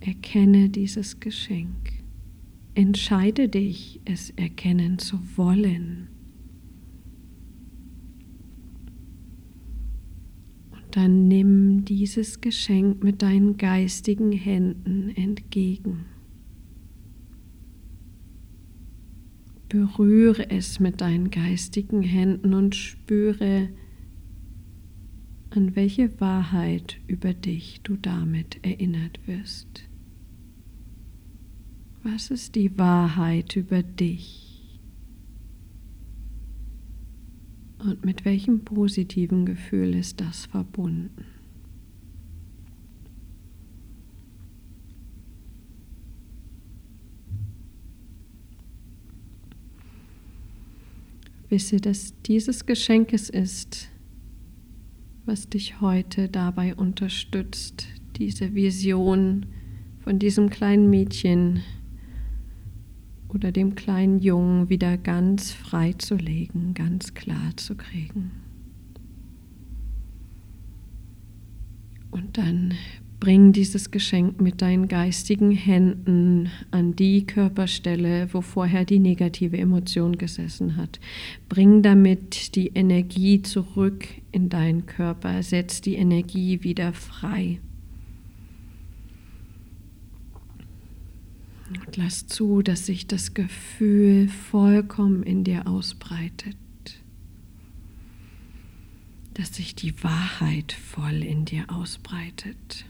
Erkenne 0.00 0.68
dieses 0.68 1.20
Geschenk. 1.20 1.92
Entscheide 2.74 3.48
dich, 3.48 4.00
es 4.04 4.30
erkennen 4.30 4.98
zu 4.98 5.18
wollen. 5.36 6.08
dann 10.92 11.26
nimm 11.26 11.84
dieses 11.84 12.40
Geschenk 12.40 13.02
mit 13.02 13.22
deinen 13.22 13.56
geistigen 13.56 14.30
Händen 14.30 15.10
entgegen. 15.16 16.11
Berühre 19.72 20.50
es 20.50 20.80
mit 20.80 21.00
deinen 21.00 21.30
geistigen 21.30 22.02
Händen 22.02 22.52
und 22.52 22.74
spüre, 22.74 23.70
an 25.48 25.74
welche 25.74 26.20
Wahrheit 26.20 27.00
über 27.06 27.32
dich 27.32 27.80
du 27.82 27.96
damit 27.96 28.58
erinnert 28.60 29.26
wirst. 29.26 29.88
Was 32.02 32.30
ist 32.30 32.54
die 32.54 32.76
Wahrheit 32.76 33.56
über 33.56 33.82
dich? 33.82 34.78
Und 37.78 38.04
mit 38.04 38.26
welchem 38.26 38.64
positiven 38.66 39.46
Gefühl 39.46 39.94
ist 39.94 40.20
das 40.20 40.44
verbunden? 40.44 41.24
Wisse, 51.52 51.76
dass 51.76 52.14
dieses 52.22 52.64
Geschenk 52.64 53.12
es 53.12 53.28
ist, 53.28 53.90
was 55.26 55.50
dich 55.50 55.82
heute 55.82 56.30
dabei 56.30 56.74
unterstützt, 56.74 57.86
diese 58.16 58.54
Vision 58.54 59.44
von 60.00 60.18
diesem 60.18 60.48
kleinen 60.48 60.88
Mädchen 60.88 61.62
oder 63.28 63.52
dem 63.52 63.74
kleinen 63.74 64.18
Jungen 64.18 64.70
wieder 64.70 64.96
ganz 64.96 65.52
frei 65.52 65.92
zu 65.92 66.16
legen, 66.16 66.72
ganz 66.72 67.12
klar 67.12 67.56
zu 67.56 67.76
kriegen. 67.76 68.30
Und 72.10 72.38
dann 72.38 72.72
bring 73.22 73.52
dieses 73.52 73.92
Geschenk 73.92 74.40
mit 74.40 74.62
deinen 74.62 74.88
geistigen 74.88 75.52
Händen 75.52 76.50
an 76.72 76.96
die 76.96 77.24
Körperstelle, 77.24 78.28
wo 78.34 78.40
vorher 78.40 78.84
die 78.84 78.98
negative 78.98 79.56
Emotion 79.56 80.18
gesessen 80.18 80.76
hat. 80.76 80.98
Bring 81.48 81.82
damit 81.82 82.56
die 82.56 82.72
Energie 82.74 83.40
zurück 83.40 84.08
in 84.32 84.48
deinen 84.48 84.86
Körper, 84.86 85.40
setz 85.44 85.80
die 85.80 85.94
Energie 85.94 86.64
wieder 86.64 86.92
frei. 86.92 87.60
Und 91.68 91.96
lass 91.96 92.26
zu, 92.26 92.62
dass 92.62 92.86
sich 92.86 93.06
das 93.06 93.34
Gefühl 93.34 94.26
vollkommen 94.26 95.22
in 95.22 95.44
dir 95.44 95.68
ausbreitet. 95.68 96.56
Dass 99.34 99.54
sich 99.54 99.76
die 99.76 100.02
Wahrheit 100.02 100.72
voll 100.72 101.22
in 101.22 101.44
dir 101.44 101.66
ausbreitet. 101.68 102.86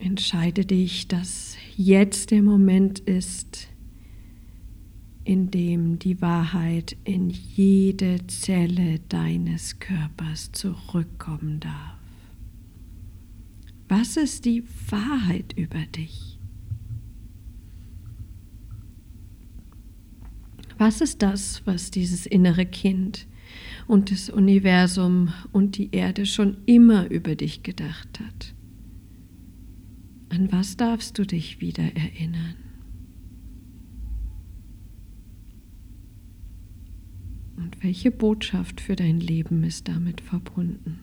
Entscheide 0.00 0.64
dich, 0.64 1.08
dass 1.08 1.56
jetzt 1.76 2.30
der 2.30 2.42
Moment 2.42 3.00
ist, 3.00 3.68
in 5.24 5.50
dem 5.50 5.98
die 5.98 6.22
Wahrheit 6.22 6.96
in 7.04 7.28
jede 7.28 8.26
Zelle 8.26 9.00
deines 9.10 9.78
Körpers 9.78 10.52
zurückkommen 10.52 11.60
darf. 11.60 11.98
Was 13.88 14.16
ist 14.16 14.46
die 14.46 14.64
Wahrheit 14.88 15.52
über 15.54 15.84
dich? 15.94 16.38
Was 20.78 21.02
ist 21.02 21.20
das, 21.20 21.60
was 21.66 21.90
dieses 21.90 22.24
innere 22.24 22.64
Kind 22.64 23.26
und 23.86 24.10
das 24.10 24.30
Universum 24.30 25.34
und 25.52 25.76
die 25.76 25.90
Erde 25.94 26.24
schon 26.24 26.56
immer 26.64 27.10
über 27.10 27.36
dich 27.36 27.62
gedacht 27.62 28.18
hat? 28.18 28.54
An 30.30 30.52
was 30.52 30.76
darfst 30.76 31.18
du 31.18 31.26
dich 31.26 31.60
wieder 31.60 31.82
erinnern? 31.82 32.54
Und 37.56 37.82
welche 37.82 38.12
Botschaft 38.12 38.80
für 38.80 38.94
dein 38.94 39.18
Leben 39.18 39.64
ist 39.64 39.88
damit 39.88 40.20
verbunden? 40.20 41.00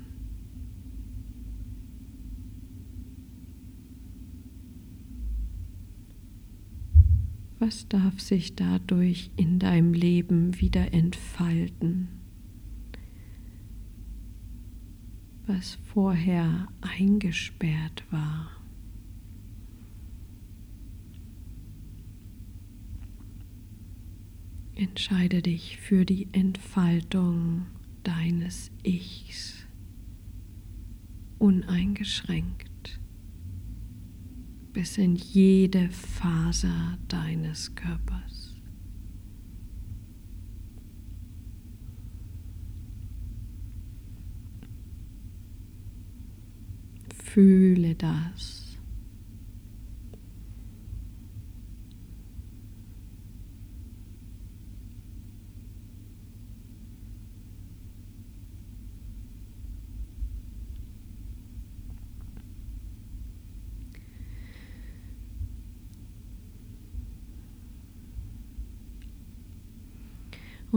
Was 7.59 7.89
darf 7.89 8.21
sich 8.21 8.55
dadurch 8.55 9.29
in 9.35 9.59
deinem 9.59 9.93
Leben 9.93 10.61
wieder 10.61 10.93
entfalten, 10.93 12.07
was 15.47 15.75
vorher 15.91 16.69
eingesperrt 16.81 18.05
war? 18.09 18.57
Entscheide 24.77 25.41
dich 25.41 25.77
für 25.77 26.05
die 26.05 26.27
Entfaltung 26.33 27.65
deines 28.03 28.69
Ichs 28.83 29.65
uneingeschränkt 31.39 32.99
bis 34.73 34.99
in 34.99 35.15
jede 35.15 35.89
Faser 35.89 36.99
deines 37.07 37.73
Körpers. 37.73 38.55
Fühle 47.23 47.95
das. 47.95 48.57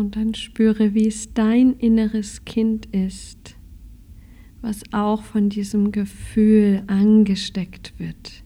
Und 0.01 0.17
dann 0.17 0.33
spüre, 0.33 0.95
wie 0.95 1.09
es 1.09 1.35
dein 1.35 1.75
inneres 1.75 2.47
Kind 2.47 2.87
ist, 2.87 3.57
was 4.63 4.81
auch 4.93 5.23
von 5.23 5.51
diesem 5.51 5.93
Gefühl 5.93 6.85
angesteckt 6.87 7.93
wird. 7.99 8.43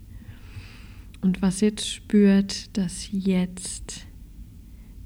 Und 1.20 1.42
was 1.42 1.60
jetzt 1.60 1.88
spürt, 1.88 2.76
dass 2.76 3.08
jetzt 3.12 4.04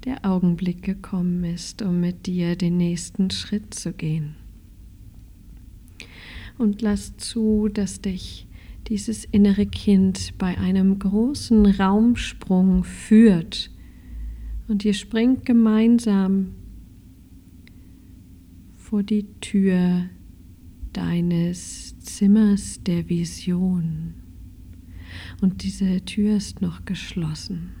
der 0.05 0.25
Augenblick 0.25 0.81
gekommen 0.81 1.43
ist, 1.43 1.83
um 1.83 1.99
mit 1.99 2.25
dir 2.25 2.55
den 2.55 2.77
nächsten 2.77 3.29
Schritt 3.29 3.75
zu 3.75 3.93
gehen. 3.93 4.33
Und 6.57 6.81
lass 6.81 7.15
zu, 7.17 7.69
dass 7.71 8.01
dich 8.01 8.47
dieses 8.87 9.23
innere 9.23 9.67
Kind 9.67 10.35
bei 10.39 10.57
einem 10.57 10.97
großen 10.97 11.67
Raumsprung 11.67 12.83
führt 12.83 13.69
Und 14.69 14.85
ihr 14.85 14.93
springt 14.93 15.47
gemeinsam 15.47 16.53
vor 18.75 19.01
die 19.01 19.25
Tür 19.41 20.05
deines 20.93 21.97
Zimmers 21.97 22.83
der 22.83 23.09
Vision. 23.09 24.13
Und 25.41 25.63
diese 25.63 26.05
Tür 26.05 26.37
ist 26.37 26.61
noch 26.61 26.85
geschlossen. 26.85 27.71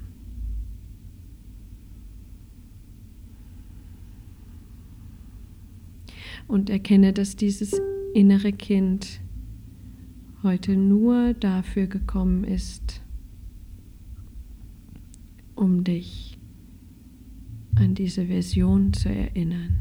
Und 6.47 6.71
erkenne, 6.71 7.13
dass 7.13 7.35
dieses 7.35 7.79
innere 8.15 8.51
Kind 8.51 9.21
heute 10.41 10.75
nur 10.75 11.35
dafür 11.35 11.85
gekommen 11.85 12.43
ist, 12.43 13.03
um 15.53 15.83
dich 15.83 16.28
an 17.79 17.95
diese 17.95 18.27
Version 18.27 18.93
zu 18.93 19.09
erinnern. 19.09 19.79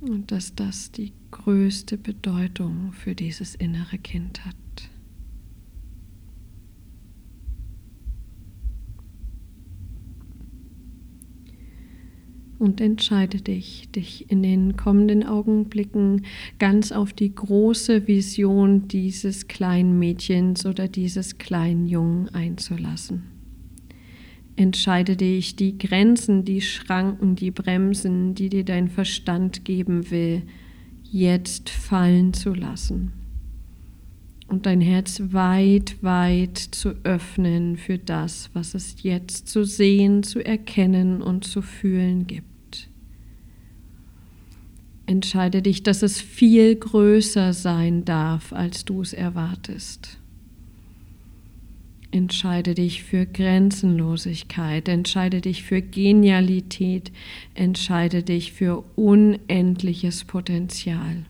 Und 0.00 0.30
dass 0.30 0.54
das 0.54 0.92
die 0.92 1.12
größte 1.30 1.98
Bedeutung 1.98 2.92
für 2.92 3.14
dieses 3.14 3.54
innere 3.54 3.98
Kind 3.98 4.44
hat. 4.44 4.67
Und 12.58 12.80
entscheide 12.80 13.40
dich, 13.40 13.88
dich 13.92 14.30
in 14.30 14.42
den 14.42 14.76
kommenden 14.76 15.24
Augenblicken 15.24 16.24
ganz 16.58 16.92
auf 16.92 17.12
die 17.12 17.34
große 17.34 18.08
Vision 18.08 18.88
dieses 18.88 19.48
kleinen 19.48 19.98
Mädchens 19.98 20.66
oder 20.66 20.88
dieses 20.88 21.38
kleinen 21.38 21.86
Jungen 21.86 22.28
einzulassen. 22.30 23.24
Entscheide 24.56 25.16
dich, 25.16 25.54
die 25.54 25.78
Grenzen, 25.78 26.44
die 26.44 26.60
Schranken, 26.60 27.36
die 27.36 27.52
Bremsen, 27.52 28.34
die 28.34 28.48
dir 28.48 28.64
dein 28.64 28.88
Verstand 28.88 29.64
geben 29.64 30.10
will, 30.10 30.42
jetzt 31.04 31.70
fallen 31.70 32.34
zu 32.34 32.54
lassen 32.54 33.17
und 34.48 34.64
dein 34.64 34.80
Herz 34.80 35.20
weit, 35.30 36.02
weit 36.02 36.58
zu 36.58 36.94
öffnen 37.04 37.76
für 37.76 37.98
das, 37.98 38.50
was 38.54 38.74
es 38.74 39.02
jetzt 39.02 39.48
zu 39.48 39.64
sehen, 39.64 40.22
zu 40.22 40.44
erkennen 40.44 41.22
und 41.22 41.44
zu 41.44 41.62
fühlen 41.62 42.26
gibt. 42.26 42.88
Entscheide 45.06 45.62
dich, 45.62 45.82
dass 45.82 46.02
es 46.02 46.20
viel 46.20 46.76
größer 46.76 47.52
sein 47.52 48.04
darf, 48.04 48.52
als 48.52 48.84
du 48.84 49.02
es 49.02 49.12
erwartest. 49.12 50.18
Entscheide 52.10 52.74
dich 52.74 53.02
für 53.02 53.26
Grenzenlosigkeit, 53.26 54.88
entscheide 54.88 55.42
dich 55.42 55.62
für 55.62 55.82
Genialität, 55.82 57.12
entscheide 57.54 58.22
dich 58.22 58.52
für 58.52 58.82
unendliches 58.96 60.24
Potenzial. 60.24 61.26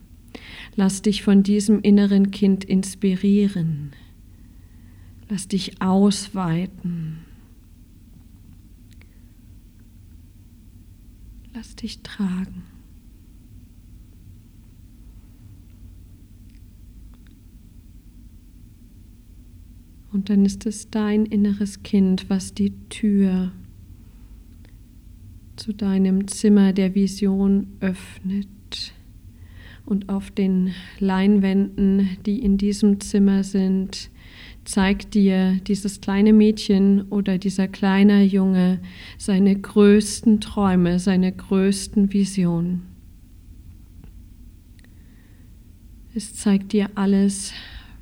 Lass 0.77 1.03
dich 1.03 1.23
von 1.23 1.43
diesem 1.43 1.81
inneren 1.81 2.31
Kind 2.31 2.65
inspirieren. 2.65 3.93
Lass 5.29 5.49
dich 5.49 5.83
ausweiten. 5.83 7.19
Lass 11.55 11.77
dich 11.77 12.03
tragen. 12.03 12.65
Und 20.11 20.31
dann 20.31 20.47
ist 20.47 20.67
es 20.67 20.91
dein 20.91 21.27
inneres 21.27 21.83
Kind, 21.83 22.31
was 22.31 22.55
die 22.55 22.73
Tür 22.89 23.53
zu 25.57 25.75
deinem 25.75 26.29
Zimmer 26.29 26.73
der 26.73 26.95
Vision 26.95 27.67
öffnet 27.81 28.49
und 29.89 30.09
auf 30.09 30.31
den 30.31 30.75
Leinwänden, 30.99 32.19
die 32.27 32.41
in 32.41 32.59
diesem 32.59 33.01
Zimmer 33.01 33.43
sind, 33.43 34.11
zeigt 34.65 35.15
dir 35.15 35.59
dieses 35.67 36.03
kleine 36.03 36.35
Mädchen 36.35 37.03
oder 37.09 37.39
dieser 37.39 37.69
kleine 37.69 38.23
Junge 38.23 38.81
seine 39.17 39.59
größten 39.59 40.41
Träume, 40.41 40.99
seine 40.99 41.33
größten 41.33 42.13
Visionen. 42.13 42.83
Es 46.15 46.35
zeigt 46.35 46.73
dir 46.73 46.91
alles, 46.95 47.55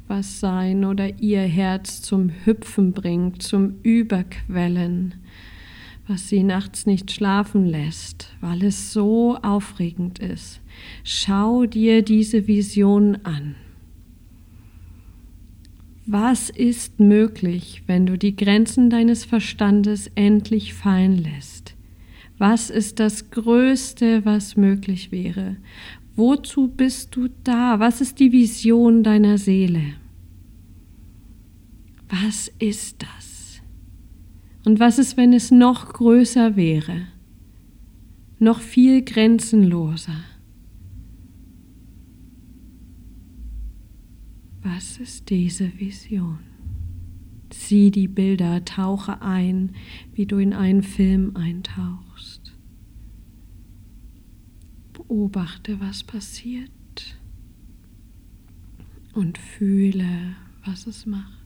was 0.09 0.41
sein 0.41 0.85
oder 0.85 1.21
ihr 1.21 1.43
Herz 1.43 2.03
zum 2.03 2.31
Hüpfen 2.45 2.93
bringt, 2.93 3.43
zum 3.43 3.75
Überquellen, 3.83 5.15
was 6.07 6.29
sie 6.29 6.43
nachts 6.43 6.87
nicht 6.87 7.11
schlafen 7.11 7.67
lässt, 7.67 8.33
weil 8.41 8.63
es 8.65 8.93
so 8.93 9.37
aufregend 9.43 10.19
ist. 10.19 10.61
Schau 11.03 11.67
dir 11.67 12.03
diese 12.03 12.47
Vision 12.47 13.19
an. 13.25 13.57
Was 16.07 16.51
ist 16.51 17.01
möglich, 17.01 17.83
wenn 17.89 18.07
du 18.07 18.17
die 18.17 18.37
Grenzen 18.37 18.91
deines 18.91 19.25
Verstandes 19.25 20.09
endlich 20.15 20.73
fallen 20.75 21.19
lässt? 21.19 21.75
Was 22.39 22.71
ist 22.71 23.01
das 23.01 23.31
Größte, 23.31 24.25
was 24.25 24.57
möglich 24.57 25.11
wäre? 25.11 25.57
Wozu 26.15 26.69
bist 26.69 27.17
du 27.17 27.29
da? 27.43 27.81
Was 27.81 28.01
ist 28.01 28.21
die 28.21 28.31
Vision 28.31 29.03
deiner 29.03 29.37
Seele? 29.37 29.95
Was 32.09 32.53
ist 32.61 33.03
das? 33.03 33.36
Und 34.67 34.81
was 34.81 34.99
ist, 34.99 35.17
wenn 35.17 35.33
es 35.33 35.53
noch 35.53 35.93
größer 35.93 36.57
wäre, 36.57 37.07
noch 38.41 38.59
viel 38.59 39.05
grenzenloser? 39.05 40.25
Was 44.65 44.99
ist 44.99 45.31
diese 45.31 45.79
Vision? 45.79 46.41
Sieh 47.53 47.93
die 47.93 48.09
Bilder, 48.09 48.65
tauche 48.65 49.23
ein, 49.23 49.71
wie 50.15 50.27
du 50.27 50.39
in 50.39 50.53
einen 50.53 50.83
Film 50.83 51.37
eintauchst. 51.37 52.53
Beobachte, 54.95 55.79
was 55.79 56.03
passiert 56.03 56.73
und 59.15 59.39
fühle, 59.39 60.35
was 60.65 60.89
es 60.89 61.07
macht. 61.07 61.46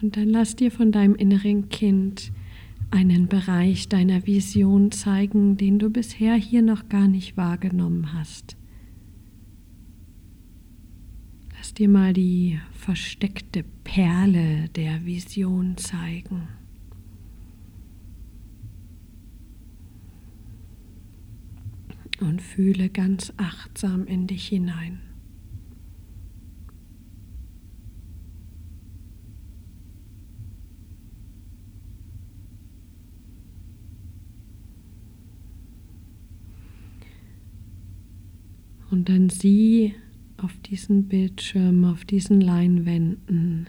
Und 0.00 0.16
dann 0.16 0.28
lass 0.28 0.54
dir 0.54 0.70
von 0.70 0.92
deinem 0.92 1.14
inneren 1.16 1.68
Kind 1.68 2.32
einen 2.90 3.26
Bereich 3.26 3.88
deiner 3.88 4.26
Vision 4.26 4.92
zeigen, 4.92 5.56
den 5.56 5.78
du 5.78 5.90
bisher 5.90 6.34
hier 6.34 6.62
noch 6.62 6.88
gar 6.88 7.08
nicht 7.08 7.36
wahrgenommen 7.36 8.12
hast. 8.14 8.56
Lass 11.56 11.74
dir 11.74 11.88
mal 11.88 12.12
die 12.12 12.60
versteckte 12.72 13.64
Perle 13.84 14.68
der 14.70 15.04
Vision 15.04 15.76
zeigen. 15.76 16.48
Und 22.20 22.42
fühle 22.42 22.88
ganz 22.88 23.32
achtsam 23.36 24.06
in 24.06 24.26
dich 24.26 24.48
hinein. 24.48 25.07
Und 38.90 39.08
dann 39.08 39.28
sieh 39.28 39.94
auf 40.38 40.56
diesen 40.60 41.08
Bildschirm, 41.08 41.84
auf 41.84 42.04
diesen 42.04 42.40
Leinwänden, 42.40 43.68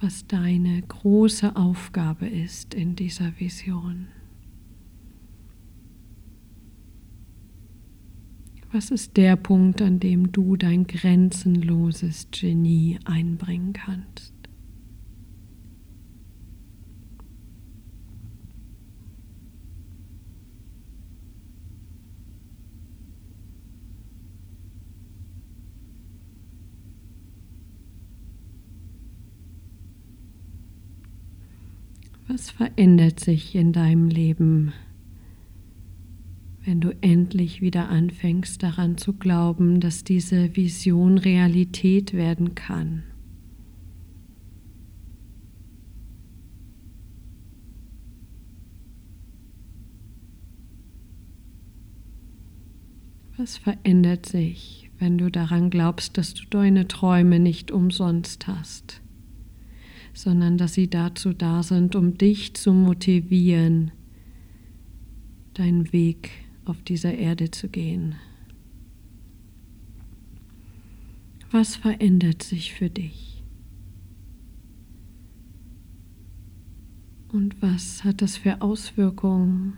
was 0.00 0.26
deine 0.26 0.82
große 0.82 1.54
Aufgabe 1.56 2.26
ist 2.26 2.74
in 2.74 2.96
dieser 2.96 3.38
Vision. 3.38 4.08
Was 8.72 8.90
ist 8.90 9.16
der 9.16 9.36
Punkt, 9.36 9.80
an 9.80 10.00
dem 10.00 10.32
du 10.32 10.56
dein 10.56 10.86
grenzenloses 10.86 12.28
Genie 12.30 12.98
einbringen 13.04 13.72
kannst? 13.72 14.35
Was 32.28 32.50
verändert 32.50 33.20
sich 33.20 33.54
in 33.54 33.72
deinem 33.72 34.08
Leben, 34.08 34.72
wenn 36.64 36.80
du 36.80 36.90
endlich 37.00 37.60
wieder 37.60 37.88
anfängst 37.88 38.64
daran 38.64 38.98
zu 38.98 39.12
glauben, 39.12 39.78
dass 39.78 40.02
diese 40.02 40.56
Vision 40.56 41.18
Realität 41.18 42.14
werden 42.14 42.56
kann? 42.56 43.04
Was 53.36 53.56
verändert 53.58 54.26
sich, 54.26 54.90
wenn 54.98 55.16
du 55.16 55.30
daran 55.30 55.70
glaubst, 55.70 56.18
dass 56.18 56.34
du 56.34 56.42
deine 56.50 56.88
Träume 56.88 57.38
nicht 57.38 57.70
umsonst 57.70 58.48
hast? 58.48 59.00
Sondern 60.16 60.56
dass 60.56 60.72
sie 60.72 60.88
dazu 60.88 61.34
da 61.34 61.62
sind, 61.62 61.94
um 61.94 62.16
dich 62.16 62.54
zu 62.54 62.72
motivieren, 62.72 63.90
deinen 65.52 65.92
Weg 65.92 66.30
auf 66.64 66.82
dieser 66.82 67.14
Erde 67.14 67.50
zu 67.50 67.68
gehen. 67.68 68.14
Was 71.50 71.76
verändert 71.76 72.42
sich 72.42 72.72
für 72.72 72.88
dich? 72.88 73.44
Und 77.30 77.60
was 77.60 78.02
hat 78.02 78.22
das 78.22 78.38
für 78.38 78.62
Auswirkungen 78.62 79.74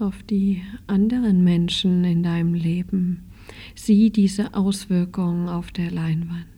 auf 0.00 0.24
die 0.24 0.62
anderen 0.88 1.44
Menschen 1.44 2.02
in 2.02 2.24
deinem 2.24 2.54
Leben? 2.54 3.22
Sieh 3.76 4.10
diese 4.10 4.54
Auswirkungen 4.54 5.48
auf 5.48 5.70
der 5.70 5.92
Leinwand. 5.92 6.51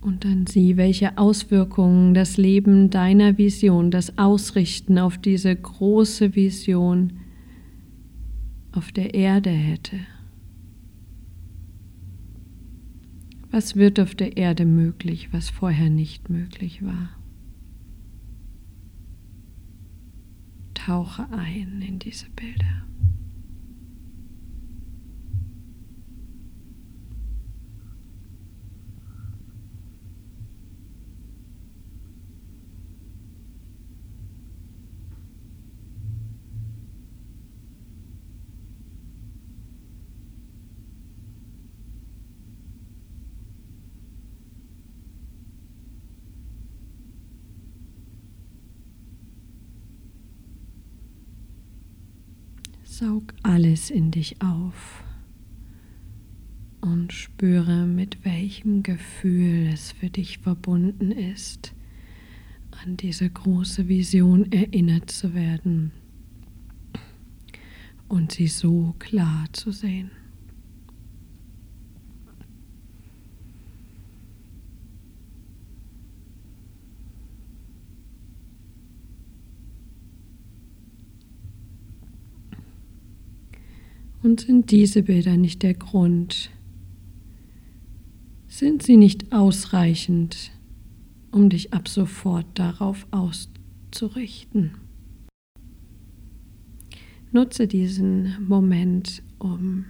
Und 0.00 0.24
dann 0.24 0.46
sieh, 0.46 0.76
welche 0.76 1.18
Auswirkungen 1.18 2.14
das 2.14 2.38
Leben 2.38 2.88
deiner 2.88 3.36
Vision, 3.36 3.90
das 3.90 4.16
Ausrichten 4.16 4.98
auf 4.98 5.18
diese 5.18 5.54
große 5.54 6.34
Vision 6.34 7.20
auf 8.72 8.92
der 8.92 9.14
Erde 9.14 9.50
hätte. 9.50 9.98
Was 13.50 13.76
wird 13.76 13.98
auf 13.98 14.14
der 14.14 14.36
Erde 14.36 14.64
möglich, 14.64 15.32
was 15.32 15.50
vorher 15.50 15.90
nicht 15.90 16.30
möglich 16.30 16.84
war? 16.84 17.10
Tauche 20.72 21.28
ein 21.30 21.82
in 21.86 21.98
diese 21.98 22.30
Bilder. 22.30 22.84
Saug 53.00 53.32
alles 53.42 53.88
in 53.88 54.10
dich 54.10 54.42
auf 54.42 55.02
und 56.82 57.14
spüre, 57.14 57.86
mit 57.86 58.26
welchem 58.26 58.82
Gefühl 58.82 59.70
es 59.72 59.92
für 59.92 60.10
dich 60.10 60.36
verbunden 60.36 61.10
ist, 61.10 61.72
an 62.82 62.98
diese 62.98 63.30
große 63.30 63.88
Vision 63.88 64.52
erinnert 64.52 65.10
zu 65.10 65.32
werden 65.32 65.92
und 68.08 68.32
sie 68.32 68.48
so 68.48 68.94
klar 68.98 69.46
zu 69.54 69.72
sehen. 69.72 70.10
Und 84.22 84.42
sind 84.42 84.70
diese 84.70 85.02
Bilder 85.02 85.36
nicht 85.38 85.62
der 85.62 85.72
Grund? 85.72 86.50
Sind 88.48 88.82
sie 88.82 88.98
nicht 88.98 89.32
ausreichend, 89.32 90.50
um 91.30 91.48
dich 91.48 91.72
ab 91.72 91.88
sofort 91.88 92.46
darauf 92.54 93.06
auszurichten? 93.12 94.72
Nutze 97.32 97.66
diesen 97.66 98.46
Moment, 98.46 99.22
um 99.38 99.86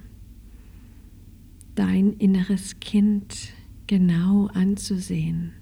dein 1.75 2.13
inneres 2.13 2.79
Kind 2.79 3.49
genau 3.89 4.47
anzusehen. 4.49 5.53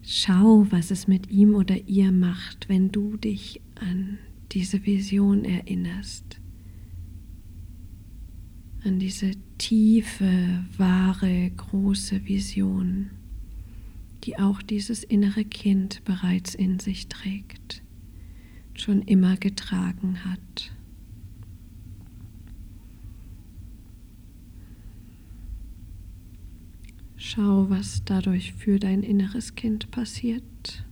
Schau, 0.00 0.66
was 0.70 0.90
es 0.90 1.08
mit 1.08 1.30
ihm 1.30 1.54
oder 1.54 1.76
ihr 1.88 2.12
macht, 2.12 2.68
wenn 2.68 2.90
du 2.90 3.16
dich 3.16 3.60
an 3.74 4.18
diese 4.52 4.86
Vision 4.86 5.44
erinnerst 5.44 6.40
an 8.86 9.00
diese 9.00 9.32
tiefe, 9.58 10.64
wahre, 10.76 11.50
große 11.50 12.24
Vision, 12.26 13.10
die 14.22 14.38
auch 14.38 14.62
dieses 14.62 15.02
innere 15.02 15.44
Kind 15.44 16.04
bereits 16.04 16.54
in 16.54 16.78
sich 16.78 17.08
trägt, 17.08 17.82
schon 18.74 19.02
immer 19.02 19.36
getragen 19.36 20.24
hat. 20.24 20.72
Schau, 27.16 27.68
was 27.68 28.04
dadurch 28.04 28.52
für 28.52 28.78
dein 28.78 29.02
inneres 29.02 29.56
Kind 29.56 29.90
passiert. 29.90 30.85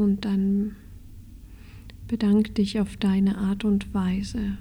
Und 0.00 0.24
dann 0.24 0.76
bedank 2.08 2.54
dich 2.54 2.80
auf 2.80 2.96
deine 2.96 3.36
Art 3.36 3.66
und 3.66 3.92
Weise 3.92 4.56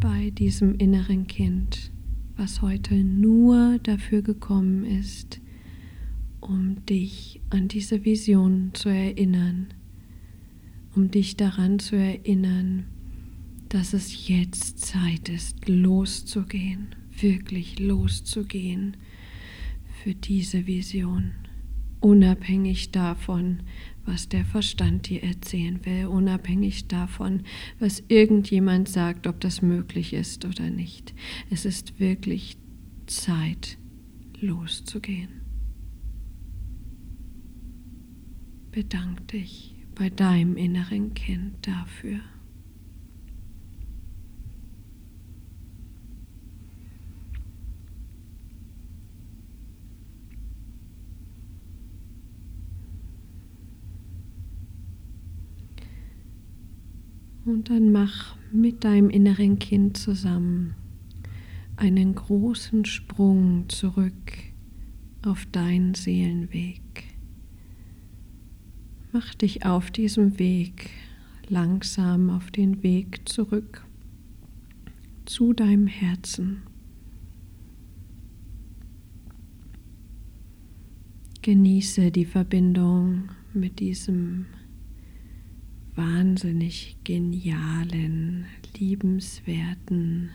bei 0.00 0.30
diesem 0.30 0.76
inneren 0.76 1.26
Kind, 1.26 1.92
was 2.38 2.62
heute 2.62 2.94
nur 2.94 3.78
dafür 3.82 4.22
gekommen 4.22 4.86
ist, 4.86 5.42
um 6.40 6.86
dich 6.86 7.42
an 7.50 7.68
diese 7.68 8.06
Vision 8.06 8.70
zu 8.72 8.88
erinnern, 8.88 9.66
um 10.96 11.10
dich 11.10 11.36
daran 11.36 11.78
zu 11.80 11.94
erinnern, 11.94 12.86
dass 13.68 13.92
es 13.92 14.26
jetzt 14.26 14.78
Zeit 14.78 15.28
ist, 15.28 15.68
loszugehen, 15.68 16.94
wirklich 17.20 17.78
loszugehen 17.78 18.96
für 20.02 20.14
diese 20.14 20.66
Vision, 20.66 21.32
unabhängig 22.00 22.90
davon, 22.90 23.64
was 24.08 24.28
der 24.28 24.44
Verstand 24.44 25.10
dir 25.10 25.22
erzählen 25.22 25.84
will, 25.84 26.06
unabhängig 26.06 26.88
davon, 26.88 27.42
was 27.78 28.02
irgendjemand 28.08 28.88
sagt, 28.88 29.26
ob 29.26 29.38
das 29.40 29.60
möglich 29.60 30.14
ist 30.14 30.46
oder 30.46 30.70
nicht. 30.70 31.14
Es 31.50 31.66
ist 31.66 32.00
wirklich 32.00 32.56
Zeit, 33.06 33.76
loszugehen. 34.40 35.42
Bedank 38.70 39.28
dich 39.28 39.76
bei 39.94 40.08
deinem 40.08 40.56
inneren 40.56 41.12
Kind 41.12 41.66
dafür. 41.66 42.20
Und 57.48 57.70
dann 57.70 57.92
mach 57.92 58.36
mit 58.52 58.84
deinem 58.84 59.08
inneren 59.08 59.58
Kind 59.58 59.96
zusammen 59.96 60.74
einen 61.76 62.14
großen 62.14 62.84
Sprung 62.84 63.70
zurück 63.70 64.34
auf 65.24 65.46
deinen 65.46 65.94
Seelenweg. 65.94 67.04
Mach 69.12 69.34
dich 69.34 69.64
auf 69.64 69.90
diesem 69.90 70.38
Weg 70.38 70.90
langsam 71.48 72.28
auf 72.28 72.50
den 72.50 72.82
Weg 72.82 73.26
zurück 73.26 73.82
zu 75.24 75.54
deinem 75.54 75.86
Herzen. 75.86 76.64
genieße 81.40 82.10
die 82.10 82.26
Verbindung 82.26 83.30
mit 83.54 83.80
diesem 83.80 84.44
wahnsinnig 85.98 86.96
genialen, 87.02 88.46
liebenswerten 88.78 90.30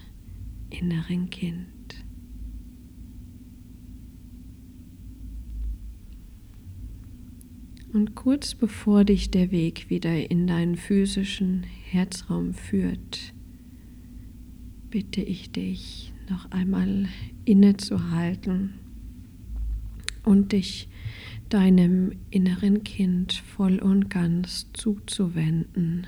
inneren 0.70 1.30
Kind. 1.30 1.68
Und 7.93 8.14
kurz 8.16 8.55
bevor 8.55 9.05
dich 9.05 9.32
der 9.32 9.51
Weg 9.51 9.89
wieder 9.89 10.30
in 10.30 10.47
deinen 10.47 10.76
physischen 10.76 11.64
Herzraum 11.64 12.53
führt, 12.53 13.34
bitte 14.89 15.22
ich 15.22 15.51
dich 15.51 16.11
noch 16.30 16.51
einmal 16.51 17.07
innezuhalten 17.45 18.74
und 20.26 20.51
dich 20.51 20.89
deinem 21.54 22.14
inneren 22.32 22.84
Kind 22.84 23.34
voll 23.34 23.78
und 23.78 24.10
ganz 24.10 24.72
zuzuwenden. 24.74 26.08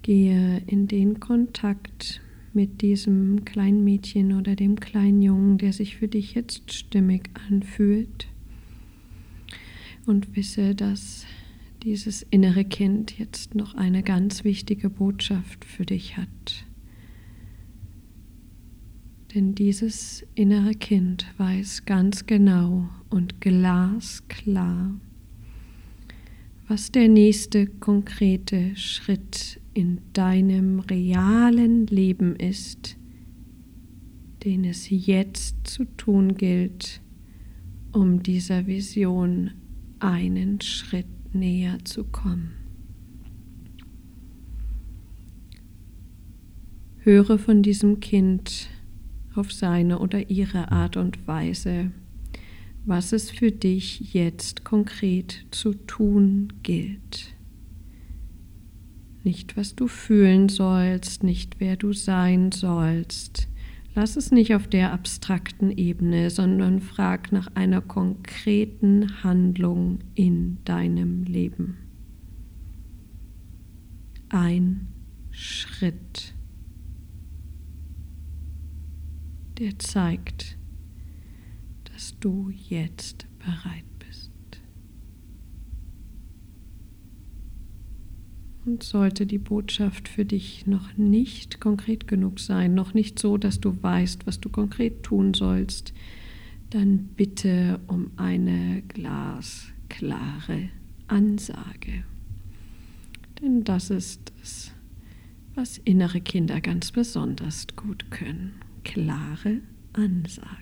Gehe 0.00 0.62
in 0.66 0.88
den 0.88 1.20
Kontakt 1.20 2.22
mit 2.54 2.80
diesem 2.80 3.44
kleinen 3.44 3.84
Mädchen 3.84 4.32
oder 4.32 4.56
dem 4.56 4.80
kleinen 4.80 5.20
Jungen, 5.20 5.58
der 5.58 5.74
sich 5.74 5.96
für 5.96 6.08
dich 6.08 6.34
jetzt 6.34 6.72
stimmig 6.72 7.28
anfühlt. 7.50 8.26
Und 10.06 10.34
wisse, 10.34 10.74
dass 10.74 11.26
dieses 11.82 12.22
innere 12.22 12.64
Kind 12.64 13.18
jetzt 13.18 13.54
noch 13.54 13.74
eine 13.74 14.02
ganz 14.02 14.44
wichtige 14.44 14.88
Botschaft 14.88 15.64
für 15.64 15.84
dich 15.84 16.16
hat. 16.16 16.66
Denn 19.34 19.54
dieses 19.54 20.24
innere 20.34 20.74
Kind 20.74 21.26
weiß 21.38 21.84
ganz 21.84 22.26
genau 22.26 22.88
und 23.08 23.40
glasklar, 23.40 24.94
was 26.68 26.92
der 26.92 27.08
nächste 27.08 27.66
konkrete 27.66 28.76
Schritt 28.76 29.60
in 29.74 30.00
deinem 30.12 30.80
realen 30.80 31.86
Leben 31.86 32.36
ist, 32.36 32.96
den 34.44 34.64
es 34.64 34.90
jetzt 34.90 35.66
zu 35.66 35.84
tun 35.96 36.34
gilt, 36.34 37.00
um 37.92 38.22
dieser 38.22 38.66
Vision 38.66 39.52
einen 39.98 40.60
Schritt 40.60 41.06
näher 41.34 41.78
zu 41.84 42.04
kommen. 42.04 42.52
Höre 46.98 47.38
von 47.38 47.62
diesem 47.62 48.00
Kind 48.00 48.68
auf 49.34 49.52
seine 49.52 49.98
oder 49.98 50.30
ihre 50.30 50.70
Art 50.70 50.96
und 50.96 51.26
Weise, 51.26 51.90
was 52.84 53.12
es 53.12 53.30
für 53.30 53.50
dich 53.50 54.12
jetzt 54.14 54.64
konkret 54.64 55.46
zu 55.50 55.74
tun 55.74 56.52
gilt. 56.62 57.34
Nicht, 59.24 59.56
was 59.56 59.74
du 59.74 59.86
fühlen 59.86 60.48
sollst, 60.48 61.22
nicht, 61.22 61.60
wer 61.60 61.76
du 61.76 61.92
sein 61.92 62.50
sollst. 62.50 63.48
Lass 63.94 64.16
es 64.16 64.30
nicht 64.30 64.54
auf 64.54 64.66
der 64.68 64.92
abstrakten 64.92 65.70
Ebene, 65.70 66.30
sondern 66.30 66.80
frag 66.80 67.30
nach 67.30 67.48
einer 67.54 67.82
konkreten 67.82 69.22
Handlung 69.22 69.98
in 70.14 70.64
deinem 70.64 71.24
Leben. 71.24 71.76
Ein 74.30 74.88
Schritt, 75.30 76.34
der 79.58 79.78
zeigt, 79.78 80.56
dass 81.84 82.18
du 82.18 82.48
jetzt 82.48 83.26
bereit 83.38 83.91
Und 88.64 88.84
sollte 88.84 89.26
die 89.26 89.38
Botschaft 89.38 90.08
für 90.08 90.24
dich 90.24 90.66
noch 90.66 90.96
nicht 90.96 91.60
konkret 91.60 92.06
genug 92.06 92.38
sein, 92.38 92.74
noch 92.74 92.94
nicht 92.94 93.18
so, 93.18 93.36
dass 93.36 93.58
du 93.58 93.82
weißt, 93.82 94.26
was 94.26 94.38
du 94.38 94.48
konkret 94.48 95.02
tun 95.02 95.34
sollst, 95.34 95.92
dann 96.70 97.08
bitte 97.16 97.80
um 97.88 98.12
eine 98.16 98.82
glasklare 98.88 100.68
Ansage. 101.08 102.04
Denn 103.40 103.64
das 103.64 103.90
ist 103.90 104.32
es, 104.42 104.72
was 105.54 105.78
innere 105.78 106.20
Kinder 106.20 106.60
ganz 106.60 106.92
besonders 106.92 107.66
gut 107.74 108.10
können. 108.10 108.52
Klare 108.84 109.60
Ansagen. 109.92 110.61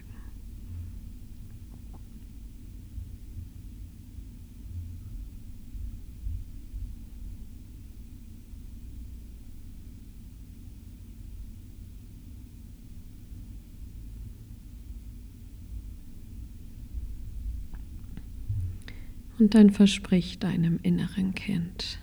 Und 19.41 19.55
dann 19.55 19.70
versprich 19.70 20.38
deinem 20.38 20.78
inneren 20.82 21.34
Kind, 21.34 21.99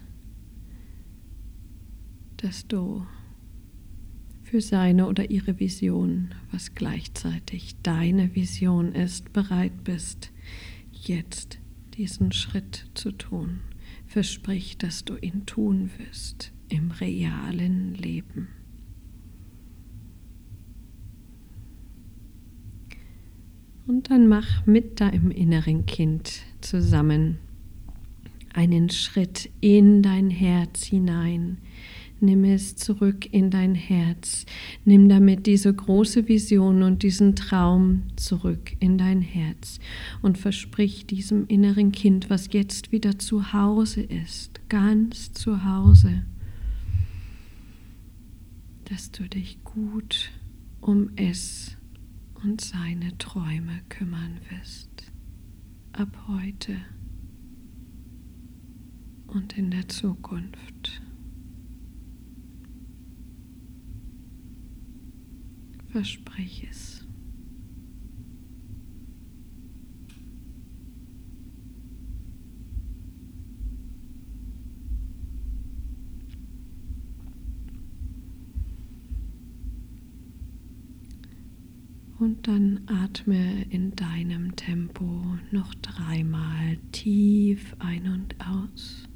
dass 2.38 2.68
du 2.68 3.06
für 4.42 4.60
seine 4.60 5.06
oder 5.06 5.30
ihre 5.30 5.60
Vision, 5.60 6.34
was 6.52 6.74
gleichzeitig 6.74 7.76
deine 7.84 8.34
Vision 8.34 8.92
ist, 8.94 9.34
bereit 9.34 9.84
bist, 9.84 10.32
jetzt 10.92 11.60
diesen 11.96 12.32
Schritt 12.32 12.90
zu 12.96 13.12
tun. 13.12 13.60
Versprich, 14.08 14.80
dass 14.80 15.06
du 15.06 15.16
ihn 15.16 15.46
tun 15.46 15.92
wirst 16.00 16.54
im 16.70 16.90
realen 16.90 17.94
Leben. 17.94 18.48
Und 23.86 24.10
dann 24.10 24.28
mach 24.28 24.66
mit 24.66 25.00
deinem 25.02 25.30
inneren 25.30 25.86
Kind 25.86 26.42
zusammen 26.68 27.40
einen 28.54 28.90
Schritt 28.90 29.50
in 29.62 30.02
dein 30.02 30.30
Herz 30.30 30.84
hinein. 30.84 31.60
Nimm 32.20 32.44
es 32.44 32.76
zurück 32.76 33.32
in 33.32 33.52
dein 33.52 33.76
Herz. 33.76 34.46
Nimm 34.84 35.08
damit 35.08 35.46
diese 35.46 35.74
große 35.74 36.28
Vision 36.28 36.82
und 36.82 37.04
diesen 37.04 37.36
Traum 37.36 38.04
zurück 38.16 38.76
in 38.80 38.98
dein 38.98 39.22
Herz 39.22 39.80
und 40.22 40.38
versprich 40.38 41.06
diesem 41.06 41.46
inneren 41.48 41.92
Kind, 41.92 42.30
was 42.30 42.52
jetzt 42.52 42.92
wieder 42.92 43.20
zu 43.20 43.54
Hause 43.54 44.02
ist, 44.02 44.60
ganz 44.68 45.32
zu 45.34 45.64
Hause, 45.64 46.24
dass 48.86 49.12
du 49.12 49.30
dich 49.30 49.64
gut 49.64 50.32
um 50.82 51.12
es 51.16 51.78
und 52.44 52.62
seine 52.62 53.16
Träume 53.20 53.82
kümmern 53.90 54.40
wirst. 54.50 55.12
Ab 55.98 56.16
heute 56.28 56.78
und 59.26 59.58
in 59.58 59.72
der 59.72 59.88
Zukunft. 59.88 61.02
Versprich 65.88 66.68
es. 66.70 67.07
Und 82.20 82.48
dann 82.48 82.82
atme 82.88 83.64
in 83.70 83.96
deinem 83.96 84.56
Tempo 84.56 85.38
noch 85.52 85.76
dreimal 85.76 86.78
tief 86.92 87.76
ein 87.78 88.08
und 88.12 88.36
aus. 88.40 89.08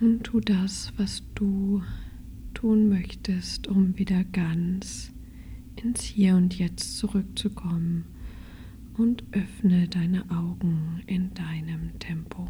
Und 0.00 0.24
tu 0.24 0.40
das, 0.40 0.92
was 0.96 1.22
du 1.36 1.82
tun 2.54 2.88
möchtest, 2.88 3.68
um 3.68 3.96
wieder 3.96 4.24
ganz 4.24 5.12
ins 5.76 6.02
Hier 6.02 6.34
und 6.34 6.58
Jetzt 6.58 6.98
zurückzukommen 6.98 8.06
und 9.00 9.24
öffne 9.32 9.88
deine 9.88 10.30
Augen 10.30 11.02
in 11.06 11.32
deinem 11.32 11.98
Tempo. 11.98 12.46